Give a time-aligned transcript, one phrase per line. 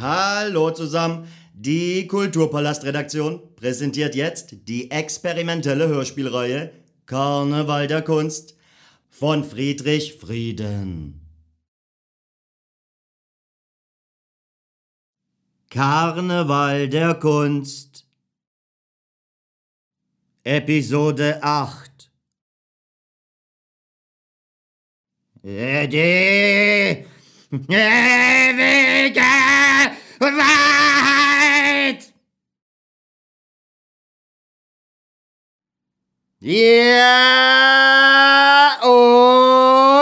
[0.00, 1.26] Hallo zusammen.
[1.54, 6.72] Die Kulturpalast-Redaktion präsentiert jetzt die experimentelle Hörspielreihe
[7.04, 8.56] Karneval der Kunst
[9.08, 11.20] von Friedrich Frieden.
[15.68, 18.06] Karneval der Kunst
[20.44, 22.12] Episode 8
[25.42, 27.04] Die
[27.50, 29.22] ewige
[30.20, 32.12] Wahrheit!
[36.40, 37.18] Ja,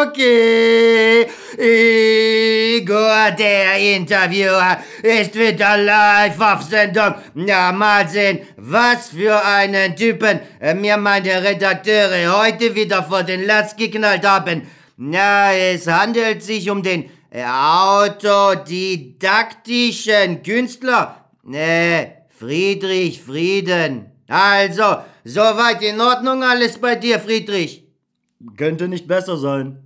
[0.08, 1.26] okay.
[1.58, 7.14] Igor, der Interviewer, ist wieder live auf Sendung.
[7.34, 10.40] Na, mal sehen, was für einen Typen
[10.76, 14.62] mir meine Redakteure heute wieder vor den Latz geknallt haben.
[14.98, 17.10] Na, es handelt sich um den
[17.44, 21.30] autodidaktischen Künstler.
[21.52, 22.06] Äh,
[22.38, 24.06] Friedrich Frieden.
[24.28, 27.84] Also, soweit in Ordnung alles bei dir, Friedrich?
[28.56, 29.82] Könnte nicht besser sein.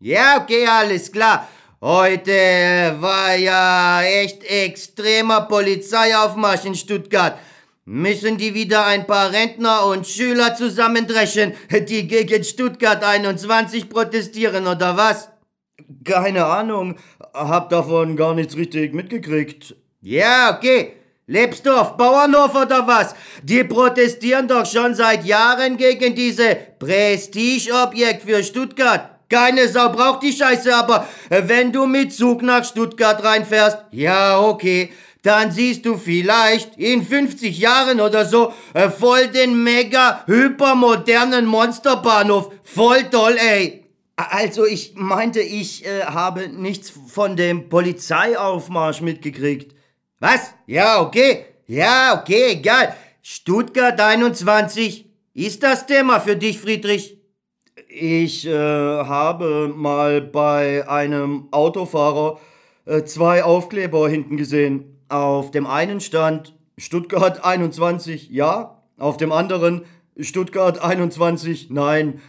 [0.00, 1.48] Ja, okay, alles klar.
[1.80, 7.38] Heute war ja echt extremer Polizeiaufmarsch in Stuttgart.
[7.84, 11.54] Müssen die wieder ein paar Rentner und Schüler zusammendreschen,
[11.88, 15.30] die gegen Stuttgart 21 protestieren, oder was?
[16.04, 16.96] Keine Ahnung,
[17.32, 19.76] hab davon gar nichts richtig mitgekriegt.
[20.00, 20.94] Ja, okay.
[21.26, 23.14] Lebst du auf Bauernhof oder was?
[23.42, 29.10] Die protestieren doch schon seit Jahren gegen diese Prestigeobjekt für Stuttgart.
[29.28, 34.90] Keine Sau braucht die Scheiße, aber wenn du mit Zug nach Stuttgart reinfährst, ja, okay,
[35.22, 42.50] dann siehst du vielleicht in 50 Jahren oder so äh, voll den mega hypermodernen Monsterbahnhof.
[42.62, 43.87] Voll toll, ey.
[44.18, 49.76] Also ich meinte, ich äh, habe nichts von dem Polizeiaufmarsch mitgekriegt.
[50.18, 50.54] Was?
[50.66, 51.44] Ja, okay.
[51.68, 52.96] Ja, okay, egal.
[53.22, 55.08] Stuttgart 21.
[55.34, 57.16] Ist das Thema für dich, Friedrich?
[57.88, 62.40] Ich äh, habe mal bei einem Autofahrer
[62.86, 64.98] äh, zwei Aufkleber hinten gesehen.
[65.08, 69.84] Auf dem einen stand Stuttgart 21 ja, auf dem anderen
[70.18, 72.20] Stuttgart 21 nein.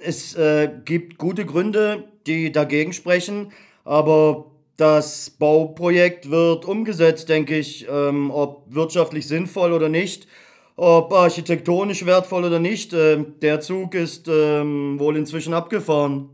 [0.00, 3.52] Es äh, gibt gute Gründe, die dagegen sprechen,
[3.84, 4.46] aber
[4.76, 10.26] das Bauprojekt wird umgesetzt, denke ich, ähm, ob wirtschaftlich sinnvoll oder nicht,
[10.74, 12.92] ob architektonisch wertvoll oder nicht.
[12.92, 16.30] Äh, der Zug ist ähm, wohl inzwischen abgefahren.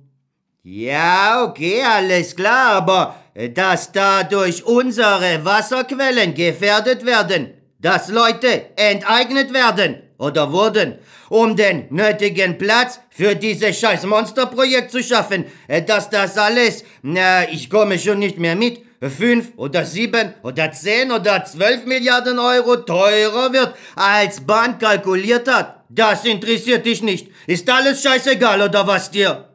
[0.62, 3.15] Ja, okay, alles klar, aber
[3.54, 10.98] dass dadurch unsere Wasserquellen gefährdet werden, dass Leute enteignet werden oder wurden,
[11.28, 15.46] um den nötigen Platz für dieses scheiß Monsterprojekt zu schaffen,
[15.86, 21.10] dass das alles, na, ich komme schon nicht mehr mit, fünf oder sieben oder zehn
[21.10, 25.84] oder zwölf Milliarden Euro teurer wird, als Bahn kalkuliert hat.
[25.88, 27.28] Das interessiert dich nicht.
[27.47, 29.48] Ist alles scheißegal oder was dir?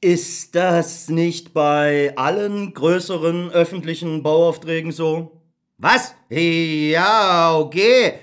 [0.00, 5.35] Ist das nicht bei allen größeren öffentlichen Bauaufträgen so?
[5.78, 6.14] Was?
[6.28, 8.14] Ja, okay.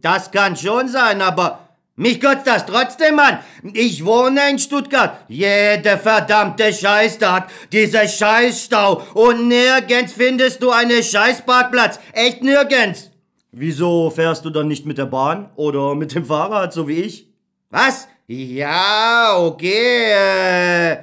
[0.00, 3.38] Das kann schon sein, aber mich kotzt das trotzdem an.
[3.72, 5.18] Ich wohne in Stuttgart.
[5.28, 7.48] Jede verdammte Scheißtag.
[7.72, 9.02] Dieser Scheißstau.
[9.14, 11.98] Und nirgends findest du einen Scheißparkplatz.
[12.12, 13.10] Echt nirgends.
[13.50, 17.26] Wieso fährst du dann nicht mit der Bahn oder mit dem Fahrrad, so wie ich?
[17.70, 18.08] Was?
[18.26, 20.12] Ja, okay.
[20.12, 20.98] Äh,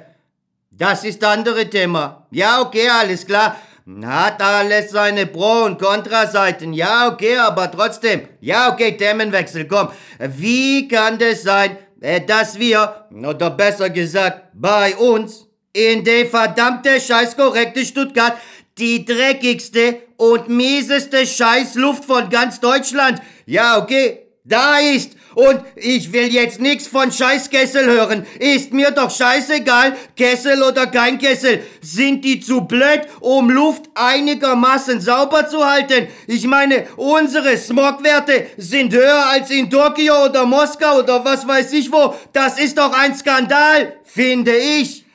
[0.69, 2.27] das ist das andere Thema.
[2.29, 3.55] Ja, okay, alles klar.
[4.05, 6.71] Hat alles seine Pro- und Kontraseiten.
[6.71, 8.29] Ja, okay, aber trotzdem.
[8.39, 9.89] Ja, okay, Themenwechsel, komm.
[10.19, 17.01] Wie kann das sein, äh, dass wir, oder besser gesagt, bei uns, in der verdammte
[17.01, 18.37] scheißkorrekte Stuttgart,
[18.77, 26.33] die dreckigste und mieseste Scheißluft von ganz Deutschland, ja, okay, da ist und ich will
[26.33, 28.25] jetzt nix von Scheißkessel hören.
[28.39, 31.63] Ist mir doch scheißegal, Kessel oder kein Kessel.
[31.81, 36.07] Sind die zu blöd, um Luft einigermaßen sauber zu halten?
[36.27, 41.91] Ich meine, unsere Smogwerte sind höher als in Tokio oder Moskau oder was weiß ich
[41.91, 42.15] wo.
[42.31, 45.05] Das ist doch ein Skandal, finde ich.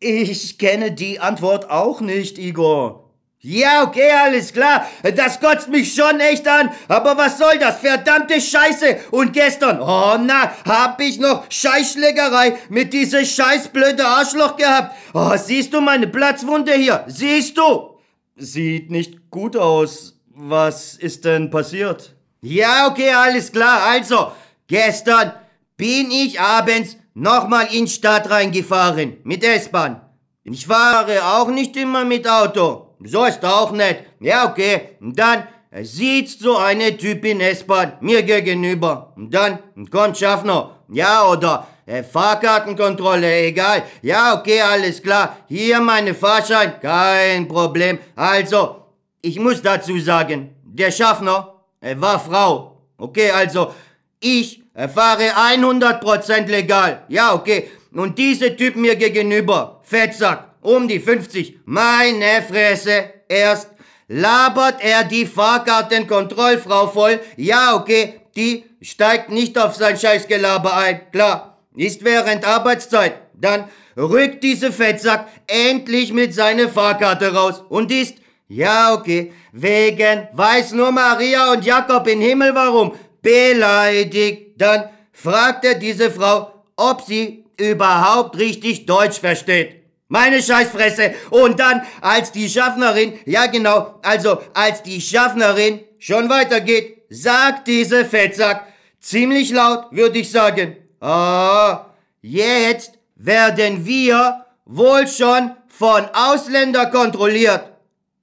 [0.00, 3.03] Ich kenne die Antwort auch nicht, Igor.
[3.46, 4.88] Ja, okay, alles klar.
[5.02, 6.70] Das kotzt mich schon echt an.
[6.88, 7.78] Aber was soll das?
[7.78, 9.00] Verdammte Scheiße.
[9.10, 14.96] Und gestern, oh na, hab ich noch Scheißschlägerei mit diesem scheißblöde Arschloch gehabt.
[15.12, 17.04] Oh, siehst du meine Platzwunde hier?
[17.06, 17.98] Siehst du?
[18.34, 20.18] Sieht nicht gut aus.
[20.28, 22.14] Was ist denn passiert?
[22.40, 23.84] Ja, okay, alles klar.
[23.84, 24.32] Also,
[24.68, 25.34] gestern
[25.76, 30.00] bin ich abends nochmal in Stadt reingefahren mit S-Bahn.
[30.44, 32.83] Ich fahre auch nicht immer mit Auto.
[33.04, 34.04] So ist auch nett.
[34.20, 34.96] Ja, okay.
[35.00, 35.44] Und dann
[35.82, 39.12] sitzt so eine Typ in S-Bahn mir gegenüber.
[39.16, 39.58] Und dann
[39.90, 40.70] kommt Schaffner.
[40.88, 43.82] Ja, oder äh, Fahrkartenkontrolle, egal.
[44.02, 45.38] Ja, okay, alles klar.
[45.48, 47.98] Hier meine Fahrschein, kein Problem.
[48.14, 48.84] Also,
[49.20, 52.82] ich muss dazu sagen, der Schaffner äh, war Frau.
[52.96, 53.74] Okay, also,
[54.20, 57.04] ich äh, fahre 100% legal.
[57.08, 57.70] Ja, okay.
[57.92, 63.68] Und diese Typ mir gegenüber, Fettsack, um die 50, meine Fresse, erst
[64.08, 67.20] labert er die Fahrkartenkontrollfrau voll.
[67.36, 71.58] Ja, okay, die steigt nicht auf sein Scheißgelaber ein, klar.
[71.76, 73.14] Ist während Arbeitszeit.
[73.34, 78.16] Dann rückt diese Fettsack endlich mit seiner Fahrkarte raus und ist,
[78.48, 84.52] ja, okay, wegen, weiß nur Maria und Jakob in Himmel warum, beleidigt.
[84.56, 89.83] Dann fragt er diese Frau, ob sie überhaupt richtig Deutsch versteht.
[90.08, 91.14] Meine Scheißfresse.
[91.30, 98.04] Und dann, als die Schaffnerin, ja genau, also als die Schaffnerin schon weitergeht, sagt diese
[98.04, 98.66] Fettsack,
[99.00, 101.86] ziemlich laut, würde ich sagen, ah,
[102.20, 107.72] jetzt werden wir wohl schon von Ausländer kontrolliert.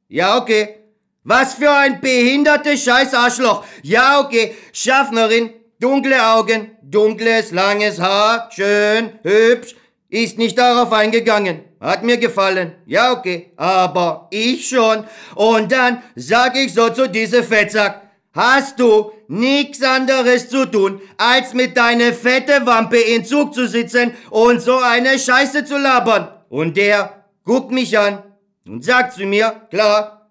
[0.08, 0.78] Ja, okay.
[1.24, 3.64] Was für ein behindertes Scheißarschloch.
[3.84, 4.56] Ja, okay.
[4.74, 9.76] Schaffnerin, dunkle Augen, dunkles, langes Haar, schön, hübsch,
[10.10, 11.71] ist nicht darauf eingegangen.
[11.82, 12.76] Hat mir gefallen.
[12.86, 13.52] Ja, okay.
[13.58, 15.04] Aber ich schon.
[15.34, 18.02] Und dann sag ich so zu diese Fettsack.
[18.34, 24.14] Hast du nichts anderes zu tun, als mit deiner fette Wampe in Zug zu sitzen
[24.30, 26.30] und so eine Scheiße zu labern?
[26.48, 28.24] Und der guckt mich an
[28.66, 30.30] und sagt zu mir, klar,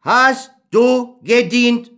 [0.00, 1.92] hast du gedient?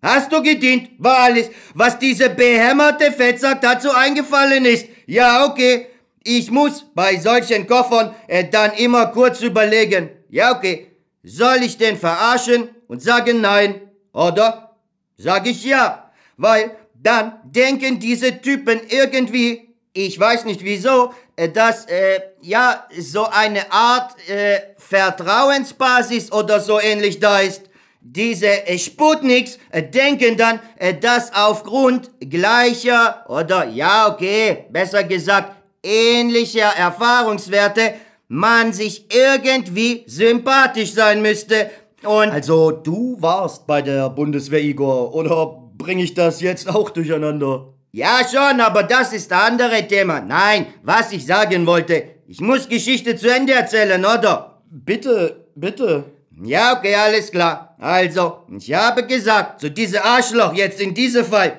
[0.00, 0.90] Hast du gedient?
[0.98, 4.86] War alles, was diese behämmerte Fettsack dazu eingefallen ist.
[5.06, 5.87] Ja, okay.
[6.30, 10.10] Ich muss bei solchen Koffern äh, dann immer kurz überlegen.
[10.28, 10.88] Ja, okay.
[11.22, 13.80] Soll ich den verarschen und sagen nein?
[14.12, 14.76] Oder
[15.16, 16.10] sag ich ja?
[16.36, 23.24] Weil dann denken diese Typen irgendwie, ich weiß nicht wieso, äh, dass äh, ja so
[23.24, 27.62] eine Art äh, Vertrauensbasis oder so ähnlich da ist.
[28.02, 30.60] Diese äh, Sputniks äh, denken dann,
[31.00, 37.94] dass aufgrund gleicher oder ja okay, besser gesagt ähnlicher Erfahrungswerte
[38.28, 41.70] man sich irgendwie sympathisch sein müsste
[42.04, 42.30] und...
[42.30, 47.72] Also du warst bei der Bundeswehr, Igor, oder bringe ich das jetzt auch durcheinander?
[47.92, 50.20] Ja schon, aber das ist ein anderes Thema.
[50.20, 54.60] Nein, was ich sagen wollte, ich muss Geschichte zu Ende erzählen, oder?
[54.70, 56.04] Bitte, bitte.
[56.42, 57.74] Ja, okay, alles klar.
[57.80, 61.58] Also, ich habe gesagt, zu diesem Arschloch jetzt in diesem Fall.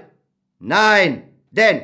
[0.59, 1.81] Nein, denn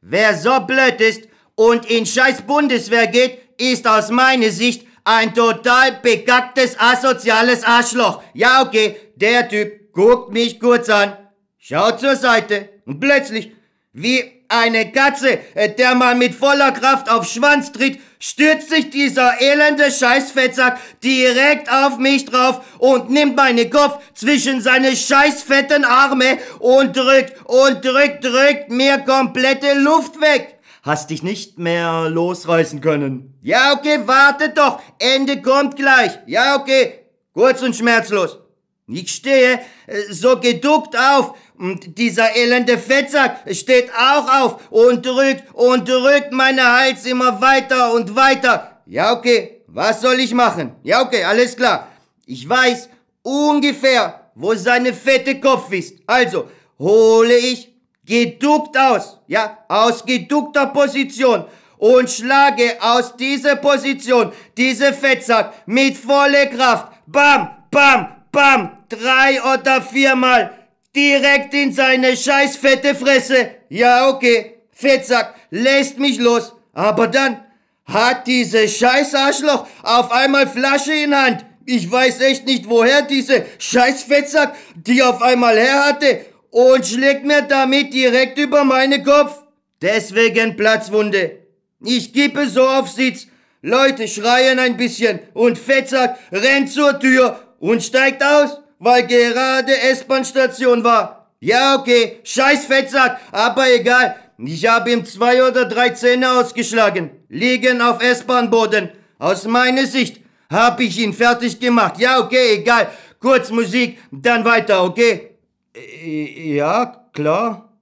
[0.00, 6.00] wer so blöd ist und in scheiß Bundeswehr geht, ist aus meiner Sicht ein total
[6.02, 8.22] bekacktes, asoziales Arschloch.
[8.32, 11.16] Ja, okay, der Typ guckt mich kurz an,
[11.58, 13.52] schaut zur Seite und plötzlich,
[13.92, 19.40] wie eine Katze, äh, der man mit voller Kraft auf Schwanz tritt, stürzt sich dieser
[19.40, 26.96] elende Scheißfettsack direkt auf mich drauf und nimmt meinen Kopf zwischen seine scheißfetten Arme und
[26.96, 30.53] drückt und drückt, drückt mir komplette Luft weg.
[30.84, 33.38] Hast dich nicht mehr losreißen können.
[33.40, 34.82] Ja, okay, warte doch.
[34.98, 36.12] Ende kommt gleich.
[36.26, 37.06] Ja, okay.
[37.32, 38.38] Kurz und schmerzlos.
[38.86, 45.54] Ich stehe äh, so geduckt auf und dieser elende Fettsack steht auch auf und drückt
[45.54, 48.82] und drückt meine Hals immer weiter und weiter.
[48.84, 50.76] Ja, okay, was soll ich machen?
[50.82, 51.88] Ja, okay, alles klar.
[52.26, 52.90] Ich weiß
[53.22, 55.96] ungefähr, wo seine fette Kopf ist.
[56.06, 57.73] Also hole ich
[58.06, 61.44] geduckt aus, ja, aus geduckter Position
[61.78, 69.82] und schlage aus dieser Position diese Fettsack mit voller Kraft, bam, bam, bam, drei oder
[69.82, 70.50] viermal
[70.94, 73.50] direkt in seine scheiß fette Fresse.
[73.68, 77.40] Ja, okay, Fettsack lässt mich los, aber dann
[77.86, 81.44] hat diese scheiß Arschloch auf einmal Flasche in Hand.
[81.66, 87.24] Ich weiß echt nicht, woher diese scheiß Fettsack die auf einmal her hatte und schlägt
[87.24, 89.42] mir damit direkt über meinen Kopf.
[89.82, 91.38] Deswegen Platzwunde.
[91.84, 93.26] Ich kippe so auf Sitz.
[93.60, 100.84] Leute schreien ein bisschen und Fettsack rennt zur Tür und steigt aus, weil gerade S-Bahn-Station
[100.84, 101.28] war.
[101.40, 104.14] Ja, okay, scheiß Fettsack, aber egal.
[104.38, 108.90] Ich habe ihm zwei oder drei Zähne ausgeschlagen, liegen auf S-Bahn-Boden.
[109.18, 111.98] Aus meiner Sicht habe ich ihn fertig gemacht.
[111.98, 112.90] Ja, okay, egal.
[113.18, 115.33] Kurz Musik, dann weiter, okay?
[115.74, 117.73] Äh, ja, klar.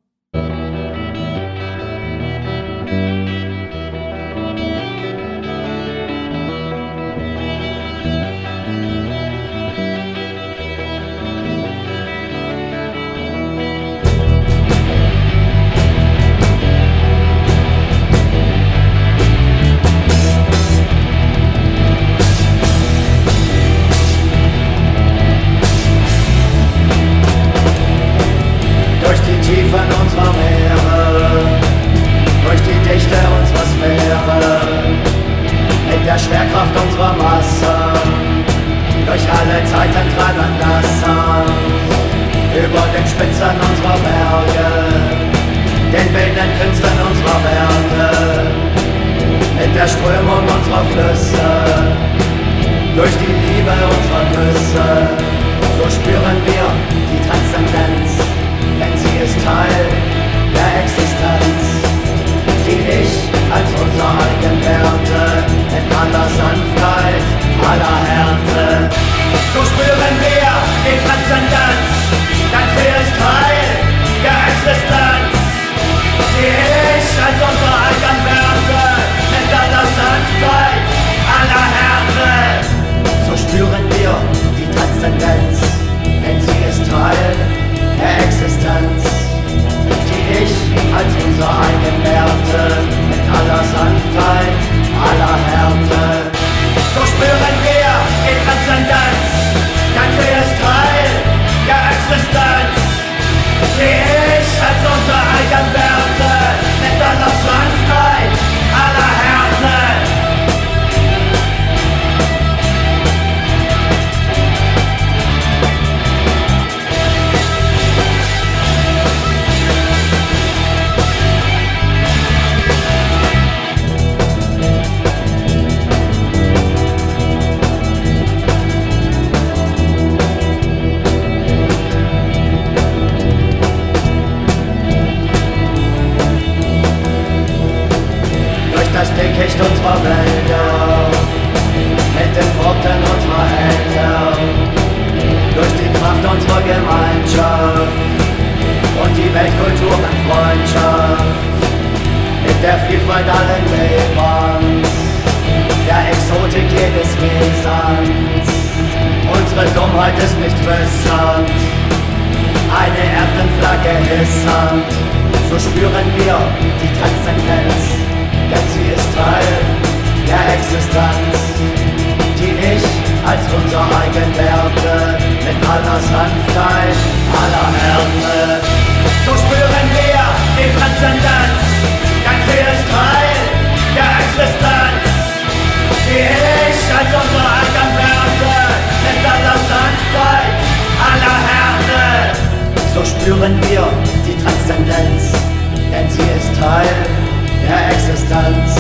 [198.42, 198.74] Existenz,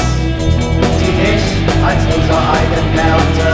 [0.98, 3.50] die ich als unser eigen Werte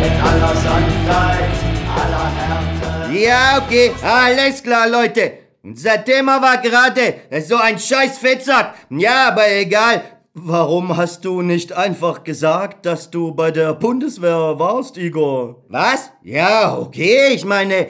[0.00, 1.50] mit aller Sanftheit,
[1.94, 3.18] aller Härte.
[3.18, 5.32] Ja, okay, alles klar, Leute.
[5.62, 7.14] Unser Thema war gerade
[7.46, 8.74] so ein scheiß Fettsack.
[8.90, 10.02] Ja, aber egal.
[10.34, 15.62] Warum hast du nicht einfach gesagt, dass du bei der Bundeswehr warst, Igor?
[15.68, 16.10] Was?
[16.22, 17.88] Ja, okay, ich meine,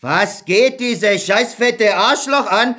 [0.00, 2.76] was geht diese scheißfette Arschloch an?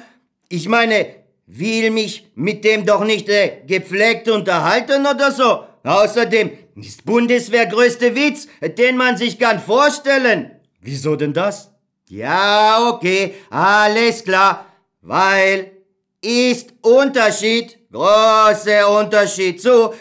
[0.50, 1.21] Ich meine,
[1.54, 5.64] will mich mit dem doch nicht äh, gepflegt unterhalten oder so.
[5.84, 10.52] Außerdem ist Bundeswehr größte Witz, den man sich kann vorstellen.
[10.80, 11.72] Wieso denn das?
[12.10, 14.66] Ja, okay, alles klar,
[15.02, 15.72] weil
[16.22, 19.94] ist Unterschied, großer Unterschied zu,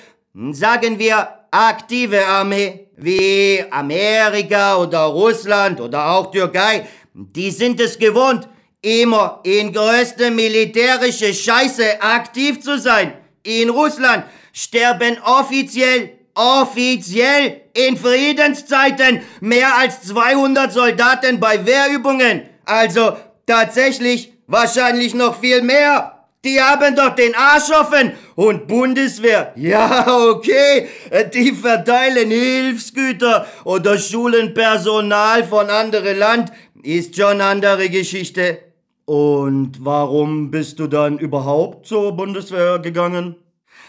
[0.52, 8.48] sagen wir, aktive Armee, wie Amerika oder Russland oder auch Türkei, die sind es gewohnt,
[8.82, 13.14] immer in größte militärische Scheiße aktiv zu sein.
[13.42, 22.42] In Russland sterben offiziell, offiziell in Friedenszeiten mehr als 200 Soldaten bei Wehrübungen.
[22.64, 26.16] Also tatsächlich wahrscheinlich noch viel mehr.
[26.42, 28.12] Die haben doch den Arsch offen.
[28.34, 30.88] Und Bundeswehr, ja, okay,
[31.34, 38.69] die verteilen Hilfsgüter oder schulen Personal von anderem Land, ist schon andere Geschichte.
[39.10, 43.34] Und warum bist du dann überhaupt zur Bundeswehr gegangen?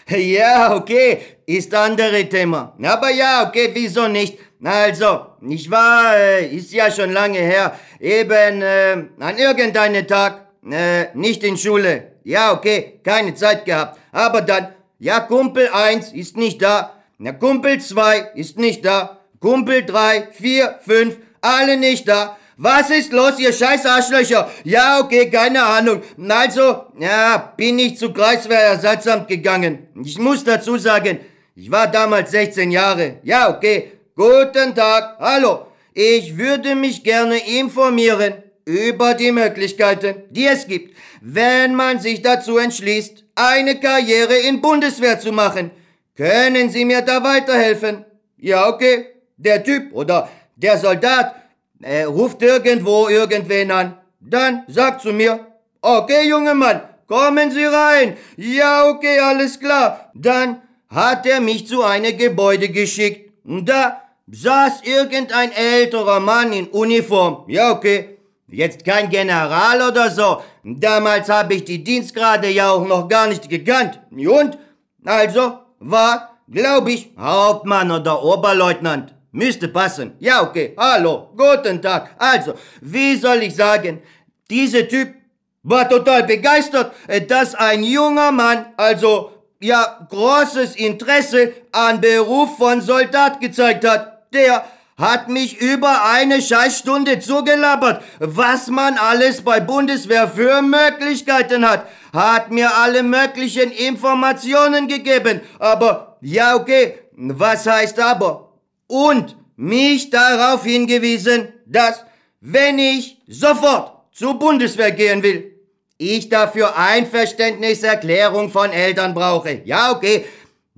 [0.08, 2.76] Ja, okay, ist andere Thema.
[2.82, 4.36] Aber ja, okay, wieso nicht?
[4.64, 11.16] Also, ich war, äh, ist ja schon lange her, eben äh, an irgendeinem Tag, äh,
[11.16, 12.14] nicht in Schule.
[12.24, 14.00] Ja, okay, keine Zeit gehabt.
[14.10, 19.86] Aber dann, ja, Kumpel 1 ist nicht da, na, Kumpel 2 ist nicht da, Kumpel
[19.86, 22.36] 3, 4, 5, alle nicht da.
[22.64, 24.48] Was ist los, ihr scheiß Arschlöcher?
[24.62, 26.00] Ja, okay, keine Ahnung.
[26.28, 29.88] Also, ja, bin ich zu Kreiswehrersatzamt gegangen.
[30.04, 31.18] Ich muss dazu sagen,
[31.56, 33.16] ich war damals 16 Jahre.
[33.24, 33.90] Ja, okay.
[34.14, 35.16] Guten Tag.
[35.18, 35.66] Hallo.
[35.92, 42.58] Ich würde mich gerne informieren über die Möglichkeiten, die es gibt, wenn man sich dazu
[42.58, 45.72] entschließt, eine Karriere in Bundeswehr zu machen.
[46.16, 48.04] Können Sie mir da weiterhelfen?
[48.36, 49.06] Ja, okay.
[49.36, 51.41] Der Typ oder der Soldat
[51.82, 53.98] äh, ruft irgendwo irgendwen an.
[54.20, 55.46] Dann sagt zu mir,
[55.80, 58.16] okay, junger Mann, kommen Sie rein.
[58.36, 60.10] Ja, okay, alles klar.
[60.14, 63.32] Dann hat er mich zu einem Gebäude geschickt.
[63.44, 67.44] Und da saß irgendein älterer Mann in Uniform.
[67.48, 68.18] Ja, okay.
[68.48, 70.42] Jetzt kein General oder so.
[70.62, 73.98] Damals habe ich die Dienstgrade ja auch noch gar nicht gekannt.
[74.10, 74.58] Und?
[75.04, 79.14] Also war, glaube ich, Hauptmann oder Oberleutnant.
[79.32, 80.14] Müsste passen.
[80.18, 80.74] Ja, okay.
[80.76, 81.30] Hallo.
[81.34, 82.14] Guten Tag.
[82.18, 84.02] Also, wie soll ich sagen?
[84.50, 85.14] Dieser Typ
[85.62, 86.92] war total begeistert,
[87.28, 94.32] dass ein junger Mann, also ja, großes Interesse an Beruf von Soldat gezeigt hat.
[94.34, 94.66] Der
[94.98, 101.86] hat mich über eine Scheißstunde zugelabert, was man alles bei Bundeswehr für Möglichkeiten hat.
[102.12, 105.40] Hat mir alle möglichen Informationen gegeben.
[105.58, 108.51] Aber, ja, okay, was heißt aber?
[108.92, 112.04] Und mich darauf hingewiesen, dass,
[112.42, 115.50] wenn ich sofort zur Bundeswehr gehen will,
[115.96, 119.62] ich dafür Einverständniserklärung von Eltern brauche.
[119.64, 120.26] Ja, okay.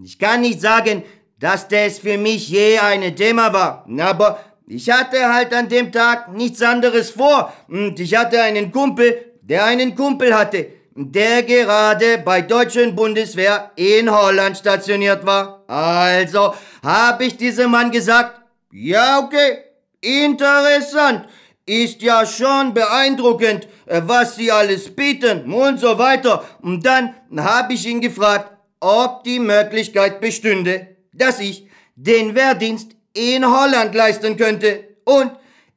[0.00, 1.02] Ich kann nicht sagen,
[1.40, 3.84] dass das für mich je ein Thema war.
[3.98, 7.52] Aber ich hatte halt an dem Tag nichts anderes vor.
[7.66, 14.10] Und ich hatte einen Kumpel, der einen Kumpel hatte, der gerade bei deutschen Bundeswehr in
[14.10, 15.64] Holland stationiert war.
[15.66, 18.40] Also habe ich diesem Mann gesagt,
[18.72, 19.58] ja, okay,
[20.00, 21.26] interessant
[21.66, 26.44] ist ja schon beeindruckend, äh, was sie alles bieten und so weiter.
[26.60, 31.66] Und dann habe ich ihn gefragt, ob die Möglichkeit bestünde, dass ich
[31.96, 35.32] den Wehrdienst in Holland leisten könnte und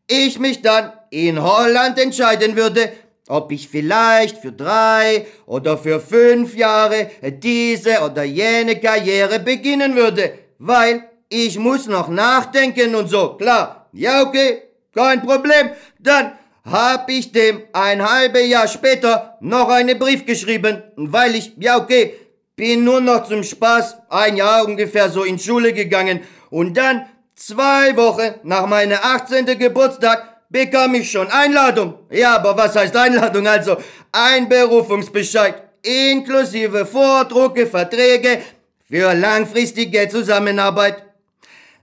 [0.07, 2.91] ich mich dann in Holland entscheiden würde,
[3.27, 10.33] ob ich vielleicht für drei oder für fünf Jahre diese oder jene Karriere beginnen würde,
[10.59, 13.89] weil ich muss noch nachdenken und so, klar.
[13.91, 14.63] Ja, okay,
[14.93, 15.71] kein Problem.
[15.99, 21.77] Dann hab ich dem ein halbes Jahr später noch einen Brief geschrieben, weil ich, ja
[21.77, 22.15] okay,
[22.55, 27.95] bin nur noch zum Spaß ein Jahr ungefähr so in Schule gegangen und dann zwei
[27.95, 29.45] Wochen nach meinem 18.
[29.59, 31.95] Geburtstag bekam ich schon Einladung.
[32.09, 33.47] Ja, aber was heißt Einladung?
[33.47, 33.77] Also
[34.11, 38.41] ein Berufungsbescheid inklusive Vordrucke, Verträge
[38.89, 41.03] für langfristige Zusammenarbeit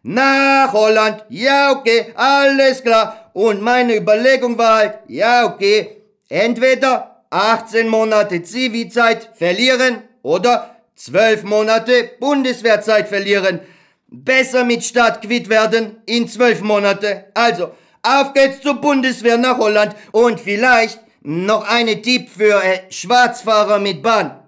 [0.03, 1.25] nach Holland.
[1.29, 3.31] Ja, okay, alles klar.
[3.33, 12.11] Und meine Überlegung war halt, ja, okay, entweder 18 Monate Zivilzeit verlieren oder 12 Monate
[12.21, 13.61] Bundeswehrzeit verlieren.
[14.07, 17.25] Besser mit Staat quitt werden in 12 Monate.
[17.35, 17.73] Also,
[18.05, 24.03] auf geht's zur Bundeswehr nach Holland und vielleicht noch eine Tipp für äh, Schwarzfahrer mit
[24.03, 24.43] Bahn.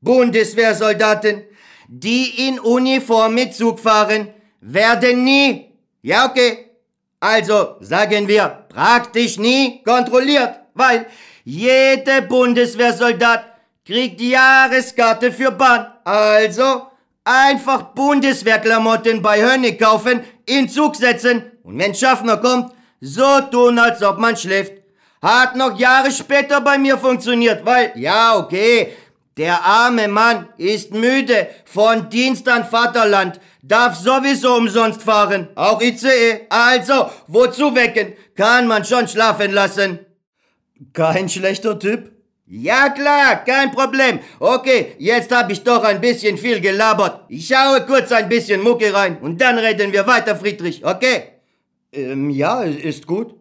[0.00, 1.42] Bundeswehrsoldaten,
[1.88, 4.28] die in Uniform mit Zug fahren,
[4.60, 5.70] werden nie,
[6.00, 6.70] ja okay,
[7.20, 11.06] also sagen wir praktisch nie kontrolliert, weil
[11.44, 13.44] jeder Bundeswehrsoldat
[13.84, 15.86] kriegt die Jahreskarte für Bahn.
[16.04, 16.86] Also
[17.24, 22.72] einfach Bundeswehrklamotten bei Hönne kaufen, in Zug setzen und wenn Schaffner kommt,
[23.02, 24.72] so tun, als ob man schläft.
[25.20, 28.92] Hat noch Jahre später bei mir funktioniert, weil, ja, okay,
[29.36, 36.46] der arme Mann ist müde von Dienst an Vaterland, darf sowieso umsonst fahren, auch ICE.
[36.48, 38.14] Also, wozu wecken?
[38.36, 40.00] Kann man schon schlafen lassen.
[40.92, 42.10] Kein schlechter Typ.
[42.46, 44.20] Ja klar, kein Problem.
[44.38, 47.24] Okay, jetzt habe ich doch ein bisschen viel gelabert.
[47.28, 51.31] Ich schaue kurz ein bisschen Mucke rein und dann reden wir weiter, Friedrich, okay?
[51.92, 53.34] Ähm, ja, ist gut.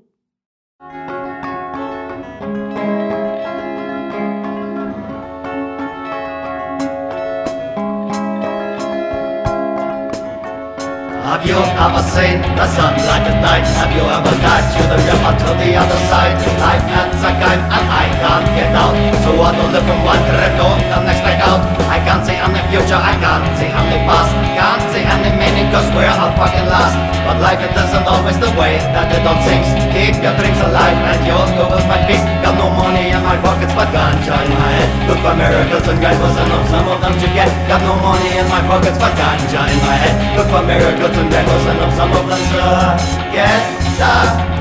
[11.31, 13.63] Have you ever seen the sunlight at night?
[13.79, 16.35] Have you ever died to the river to the other side?
[16.59, 18.91] Life ends again and I can't get out.
[19.23, 21.63] So I don't live from one trip to the next night out.
[21.87, 24.35] I can't see any future, I can't see any past.
[24.59, 26.99] Can't see any meaning cause we're all fucking lost.
[27.23, 29.71] But life it isn't always the way that it all seems.
[29.95, 32.25] Keep your dreams alive and you'll go and find peace.
[32.43, 34.89] Got no money in my pockets but ganja in my head.
[35.07, 37.47] Look for miracles and guidance enough, some of them to get.
[37.71, 40.15] Got no money in my pockets but ganja in my head.
[40.35, 44.60] Look for miracles and devils and of some of them to get stuck.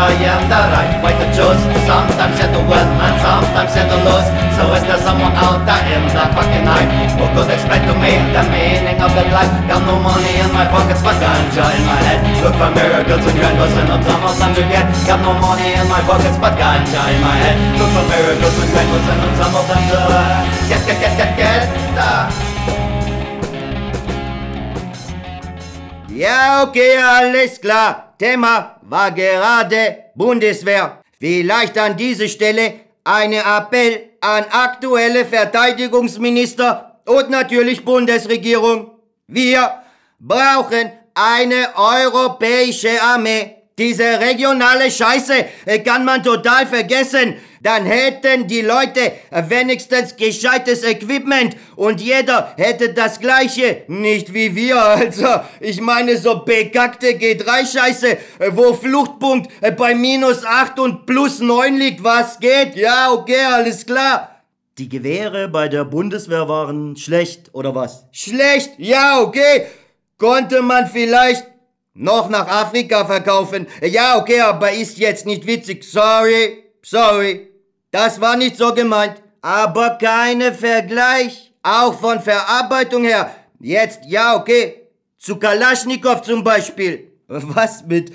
[0.00, 1.60] Always trying the right way to choose.
[1.84, 4.28] Sometimes you do win and sometimes you do lose.
[4.56, 6.88] So is there someone out there in the fucking night
[7.20, 9.52] who could explain to me the meaning of the life?
[9.68, 12.20] Got no money in my pockets, but ganja in my head.
[12.40, 14.88] Look for miracles and rainbows and I'm some to get.
[15.04, 17.56] Got no money in my pockets, but ganja in my head.
[17.76, 20.00] Look for miracles and rainbows and I'm of them to
[20.68, 21.62] get, get, get, get, get.
[21.96, 22.30] Uh.
[26.10, 28.12] Ja, okay, alles klar.
[28.18, 31.00] Thema war gerade Bundeswehr.
[31.18, 38.90] Vielleicht an dieser Stelle eine Appell an aktuelle Verteidigungsminister und natürlich Bundesregierung.
[39.28, 39.82] Wir
[40.18, 43.59] brauchen eine europäische Armee.
[43.80, 45.32] Diese regionale Scheiße
[45.64, 47.36] äh, kann man total vergessen.
[47.62, 49.12] Dann hätten die Leute
[49.48, 53.84] wenigstens gescheites Equipment und jeder hätte das gleiche.
[53.88, 55.28] Nicht wie wir, also.
[55.60, 61.78] Ich meine so bekackte G3-Scheiße, äh, wo Fluchtpunkt äh, bei minus 8 und plus 9
[61.78, 62.04] liegt.
[62.04, 62.76] Was geht?
[62.76, 64.42] Ja, okay, alles klar.
[64.76, 68.04] Die Gewehre bei der Bundeswehr waren schlecht, oder was?
[68.12, 68.72] Schlecht?
[68.76, 69.68] Ja, okay.
[70.18, 71.49] Konnte man vielleicht
[72.00, 73.66] noch nach Afrika verkaufen.
[73.82, 75.84] Ja, okay, aber ist jetzt nicht witzig.
[75.84, 77.48] Sorry, sorry.
[77.90, 79.22] Das war nicht so gemeint.
[79.42, 81.52] Aber keine Vergleich.
[81.62, 83.34] Auch von Verarbeitung her.
[83.60, 84.88] Jetzt, ja, okay.
[85.18, 87.12] Zu Kalaschnikow zum Beispiel.
[87.28, 88.12] Was mit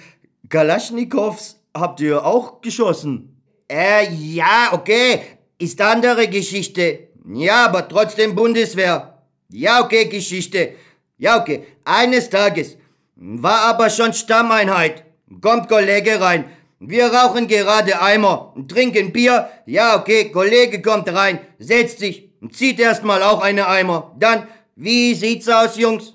[0.49, 3.39] Kalaschnikows habt ihr auch geschossen?
[3.69, 5.21] Äh, ja, okay.
[5.59, 7.09] Ist andere Geschichte.
[7.27, 9.19] Ja, aber trotzdem Bundeswehr.
[9.49, 10.73] Ja, okay, Geschichte.
[11.17, 11.65] Ja, okay.
[11.83, 12.77] Eines Tages
[13.15, 15.03] war aber schon Stammeinheit.
[15.41, 16.45] Kommt Kollege rein.
[16.79, 19.49] Wir rauchen gerade Eimer trinken Bier.
[19.65, 24.15] Ja, okay, Kollege kommt rein, setzt sich zieht erstmal auch eine Eimer.
[24.17, 26.13] Dann, wie sieht's aus, Jungs?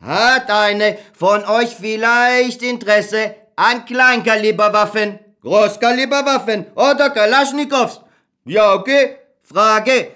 [0.00, 8.00] Hat eine von euch vielleicht Interesse an Kleinkaliberwaffen, Großkaliberwaffen oder Kalaschnikows?
[8.44, 9.16] Ja, okay.
[9.42, 10.08] Frage.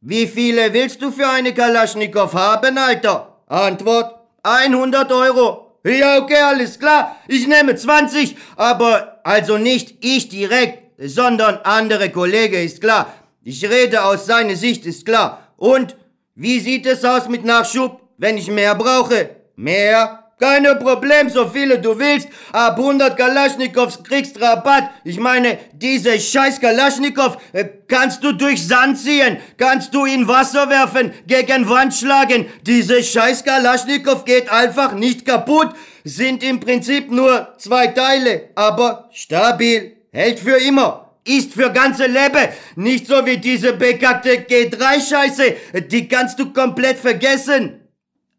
[0.00, 3.38] Wie viele willst du für eine Kalaschnikow haben, Alter?
[3.46, 4.20] Antwort.
[4.42, 5.63] 100 Euro.
[5.86, 7.16] Ja, okay, alles klar.
[7.28, 13.12] Ich nehme 20, aber also nicht ich direkt, sondern andere Kollege, ist klar.
[13.42, 15.48] Ich rede aus seiner Sicht, ist klar.
[15.58, 15.96] Und
[16.34, 19.36] wie sieht es aus mit Nachschub, wenn ich mehr brauche?
[19.56, 20.23] Mehr?
[20.40, 22.28] Keine Problem, so viele du willst.
[22.52, 24.90] Ab 100 Kalaschnikows kriegst Rabatt.
[25.04, 30.68] Ich meine, diese scheiß Kalaschnikow äh, kannst du durch Sand ziehen, kannst du in Wasser
[30.68, 32.46] werfen, gegen Wand schlagen.
[32.62, 35.68] Diese scheiß Kalaschnikow geht einfach nicht kaputt.
[36.02, 41.12] Sind im Prinzip nur zwei Teile, aber stabil, hält für immer.
[41.24, 42.48] Ist für ganze Leben.
[42.76, 45.80] Nicht so wie diese bekackte G3-Scheiße.
[45.88, 47.80] Die kannst du komplett vergessen.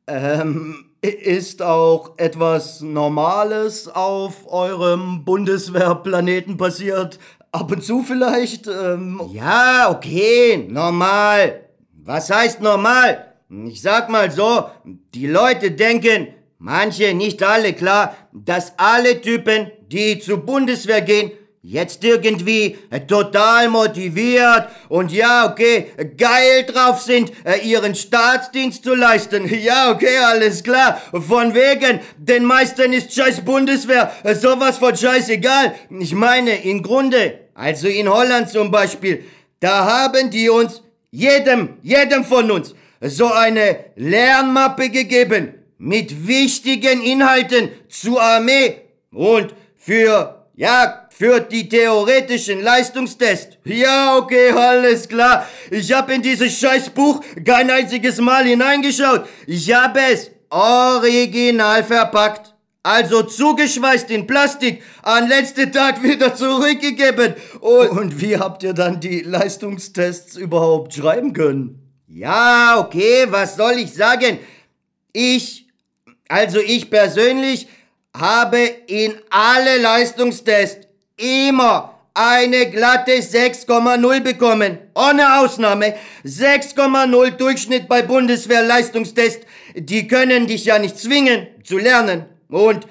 [0.07, 7.19] Ähm, ist auch etwas Normales auf eurem Bundeswehrplaneten passiert?
[7.51, 8.67] Ab und zu vielleicht?
[8.67, 11.61] Ähm ja, okay, normal.
[12.03, 13.33] Was heißt normal?
[13.67, 14.65] Ich sag mal so,
[15.13, 21.31] die Leute denken, manche, nicht alle, klar, dass alle Typen, die zur Bundeswehr gehen,
[21.67, 28.93] jetzt irgendwie äh, total motiviert und ja, okay, geil drauf sind, äh, ihren Staatsdienst zu
[28.93, 29.49] leisten.
[29.65, 31.01] Ja, okay, alles klar.
[31.11, 35.73] Von wegen, den meisten ist scheiß Bundeswehr äh, sowas von scheißegal.
[35.99, 39.23] Ich meine, im Grunde, also in Holland zum Beispiel,
[39.59, 47.69] da haben die uns, jedem, jedem von uns, so eine Lernmappe gegeben mit wichtigen Inhalten
[47.87, 53.57] zur Armee und für, ja, für die theoretischen Leistungstests.
[53.65, 55.47] Ja, okay, alles klar.
[55.69, 59.27] Ich habe in dieses Scheißbuch kein einziges Mal hineingeschaut.
[59.47, 62.53] Ich habe es original verpackt.
[62.83, 67.33] Also zugeschweißt in Plastik, an letzten Tag wieder zurückgegeben.
[67.59, 71.81] Und, Und wie habt ihr dann die Leistungstests überhaupt schreiben können?
[72.07, 74.37] Ja, okay, was soll ich sagen?
[75.13, 75.67] Ich,
[76.29, 77.67] also ich persönlich,
[78.19, 84.77] habe in alle Leistungstests immer eine glatte 6,0 bekommen.
[84.95, 85.95] Ohne Ausnahme.
[86.23, 89.41] 6,0 Durchschnitt bei Bundeswehrleistungstest.
[89.75, 92.25] Die können dich ja nicht zwingen zu lernen.
[92.49, 92.87] Und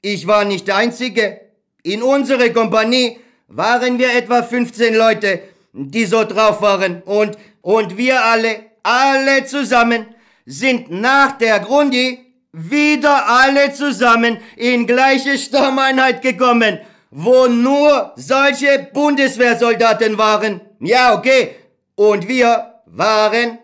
[0.00, 1.40] ich war nicht der Einzige.
[1.82, 5.42] In unserer Kompanie waren wir etwa 15 Leute,
[5.74, 7.02] die so drauf waren.
[7.02, 10.06] Und, und wir alle, alle zusammen,
[10.46, 16.78] sind nach der Grundi wieder alle zusammen in gleiche Stammeinheit gekommen
[17.12, 20.62] wo nur solche Bundeswehrsoldaten waren.
[20.80, 21.56] Ja, okay.
[21.94, 23.58] Und wir waren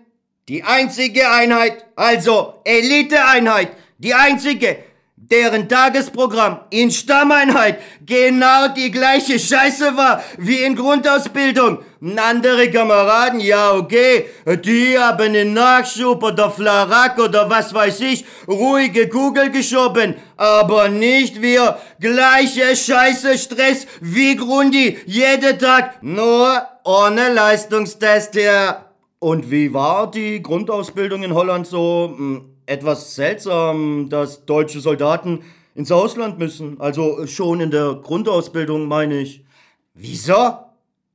[0.49, 4.85] die einzige Einheit, also Eliteeinheit, die einzige,
[5.17, 11.79] deren Tagesprogramm in Stammeinheit genau die gleiche Scheiße war wie in Grundausbildung.
[12.01, 14.27] Andere Kameraden, ja okay,
[14.65, 21.43] die haben in Nachschub oder Flarak oder was weiß ich, ruhige Kugel geschoben, aber nicht
[21.43, 21.77] wir.
[21.99, 28.85] Gleiche Scheiße Stress wie Grundi, jeden Tag, nur ohne Leistungstest hier.
[29.19, 32.15] Und wie war die Grundausbildung in Holland so?
[32.17, 35.43] Hm, etwas seltsam, dass deutsche Soldaten
[35.75, 36.81] ins Ausland müssen.
[36.81, 39.45] Also schon in der Grundausbildung, meine ich.
[39.95, 40.68] Wieso?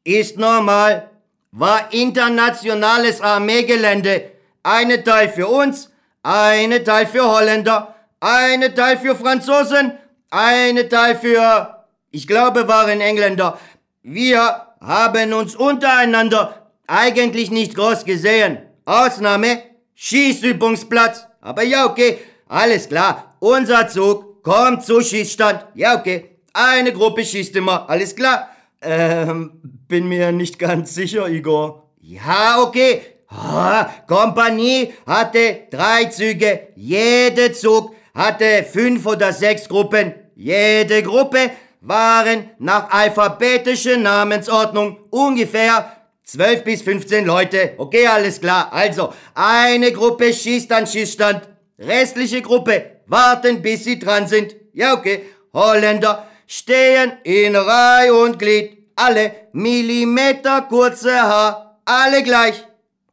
[0.03, 1.09] Ist normal.
[1.51, 4.31] War internationales Armeegelände.
[4.63, 5.91] Eine Teil für uns,
[6.23, 9.97] eine Teil für Holländer, eine Teil für Franzosen,
[10.29, 13.59] eine Teil für, ich glaube, waren Engländer.
[14.01, 18.59] Wir haben uns untereinander eigentlich nicht groß gesehen.
[18.85, 19.63] Ausnahme,
[19.95, 21.27] Schießübungsplatz.
[21.41, 23.35] Aber ja, okay, alles klar.
[23.39, 25.65] Unser Zug kommt zu Schießstand.
[25.75, 26.37] Ja, okay.
[26.53, 27.89] Eine Gruppe schießt immer.
[27.89, 28.49] Alles klar.
[28.83, 31.89] Ähm, bin mir nicht ganz sicher, Igor.
[32.01, 33.01] Ja, okay.
[33.31, 36.67] Oh, Kompanie hatte drei Züge.
[36.75, 40.13] Jede Zug hatte fünf oder sechs Gruppen.
[40.35, 47.73] Jede Gruppe waren nach alphabetischer Namensordnung ungefähr 12 bis 15 Leute.
[47.77, 48.71] Okay, alles klar.
[48.71, 51.49] Also, eine Gruppe schießt an Schießstand.
[51.79, 54.55] Restliche Gruppe warten, bis sie dran sind.
[54.73, 55.23] Ja, okay.
[55.53, 58.77] Holländer stehen in Reihe und Glied.
[58.95, 61.79] Alle Millimeter kurze Haar.
[61.83, 62.63] Alle gleich.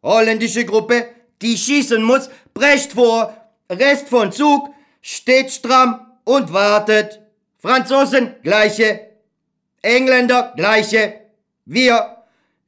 [0.03, 1.07] Holländische Gruppe,
[1.41, 3.35] die schießen muss, brecht vor.
[3.71, 4.69] Rest von Zug
[5.01, 7.21] steht stramm und wartet.
[7.59, 9.01] Franzosen gleiche.
[9.81, 11.21] Engländer gleiche.
[11.65, 12.17] Wir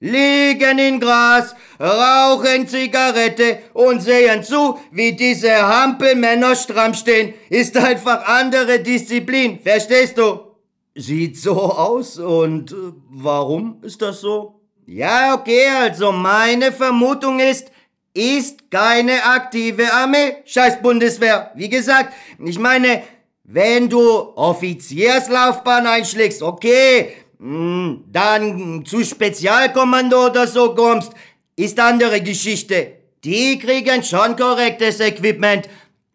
[0.00, 7.34] liegen in Gras, rauchen Zigarette und sehen zu, wie diese Hampelmänner stramm stehen.
[7.50, 10.51] Ist einfach andere Disziplin, verstehst du?
[10.94, 14.60] Sieht so aus und äh, warum ist das so?
[14.86, 17.70] Ja, okay, also meine Vermutung ist,
[18.12, 21.50] ist keine aktive Armee, scheiß Bundeswehr.
[21.54, 22.12] Wie gesagt,
[22.44, 23.04] ich meine,
[23.44, 24.00] wenn du
[24.36, 31.12] Offizierslaufbahn einschlägst, okay, hm, dann zu Spezialkommando oder so kommst,
[31.56, 32.98] ist andere Geschichte.
[33.24, 35.68] Die kriegen schon korrektes Equipment,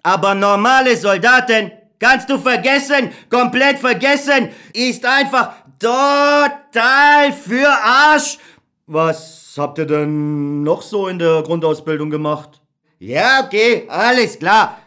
[0.03, 8.37] aber normale Soldaten kannst du vergessen, komplett vergessen, ist einfach total für Arsch.
[8.85, 12.61] Was habt ihr denn noch so in der Grundausbildung gemacht?
[12.99, 14.77] Ja, okay, alles klar.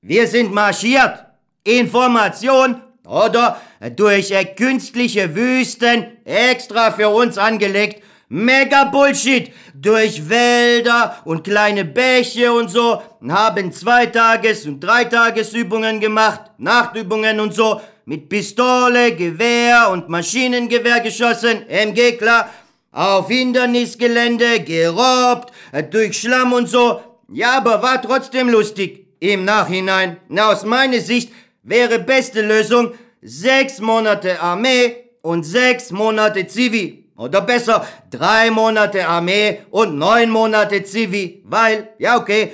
[0.00, 1.24] Wir sind marschiert.
[1.64, 3.60] Information oder
[3.96, 8.02] durch äh, künstliche Wüsten extra für uns angelegt.
[8.30, 9.50] Mega Bullshit!
[9.74, 17.80] Durch Wälder und kleine Bäche und so haben Zweitages- und Dreitagesübungen gemacht, Nachtübungen und so,
[18.04, 22.50] mit Pistole, Gewehr und Maschinengewehr geschossen, MG klar,
[22.92, 27.00] auf Hindernisgelände, gerobbt, äh, durch Schlamm und so.
[27.32, 29.06] Ja, aber war trotzdem lustig.
[29.20, 36.46] Im Nachhinein, na, aus meiner Sicht, wäre beste Lösung sechs Monate Armee und sechs Monate
[36.46, 37.07] Zivi.
[37.18, 41.42] Oder besser, drei Monate Armee und neun Monate Zivi.
[41.44, 42.52] Weil, ja okay,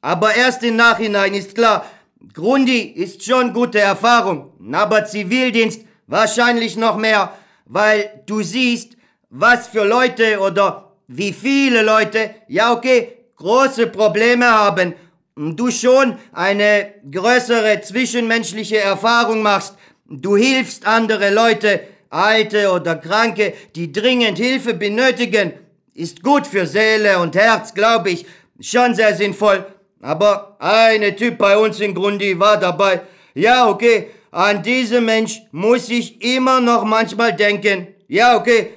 [0.00, 1.84] aber erst im Nachhinein ist klar,
[2.32, 7.32] Grundi ist schon gute Erfahrung, aber Zivildienst wahrscheinlich noch mehr,
[7.66, 8.96] weil du siehst,
[9.30, 14.94] was für Leute oder wie viele Leute, ja okay, große Probleme haben
[15.36, 19.74] du schon eine größere zwischenmenschliche Erfahrung machst,
[20.06, 21.80] du hilfst andere Leute,
[22.14, 25.52] Alte oder Kranke, die dringend Hilfe benötigen,
[25.94, 28.24] ist gut für Seele und Herz, glaube ich,
[28.60, 29.66] schon sehr sinnvoll.
[30.00, 33.00] Aber eine Typ bei uns in Grundi war dabei.
[33.34, 37.88] Ja, okay, an diesen Mensch muss ich immer noch manchmal denken.
[38.06, 38.74] Ja, okay,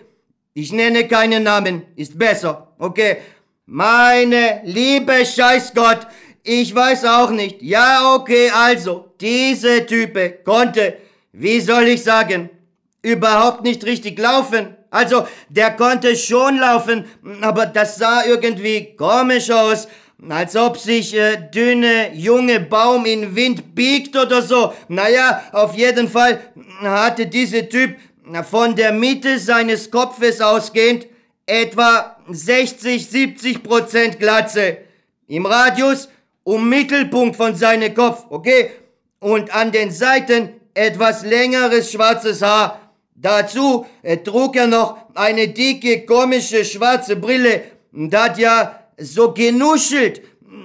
[0.53, 3.17] ich nenne keinen Namen, ist besser, okay.
[3.67, 6.07] Meine liebe Scheißgott,
[6.41, 7.61] ich weiß auch nicht.
[7.61, 10.97] Ja, okay, also, diese Type konnte,
[11.33, 12.49] wie soll ich sagen,
[13.07, 14.75] überhaupt nicht richtig laufen.
[14.89, 17.05] Also, der konnte schon laufen,
[17.41, 19.87] aber das sah irgendwie komisch aus.
[20.29, 24.73] Als ob sich äh, dünne, junge Baum in Wind biegt oder so.
[24.87, 26.39] Naja, auf jeden Fall
[26.81, 27.95] hatte dieser Typ
[28.49, 31.05] von der Mitte seines Kopfes ausgehend
[31.45, 34.77] etwa 60, 70 Prozent Glatze.
[35.27, 36.09] Im Radius
[36.43, 38.71] um Mittelpunkt von seinem Kopf, okay?
[39.19, 42.86] Und an den Seiten etwas längeres schwarzes Haar.
[43.19, 50.21] Dazu äh, trug er noch eine dicke, komische, schwarze Brille und hat ja so genuschelt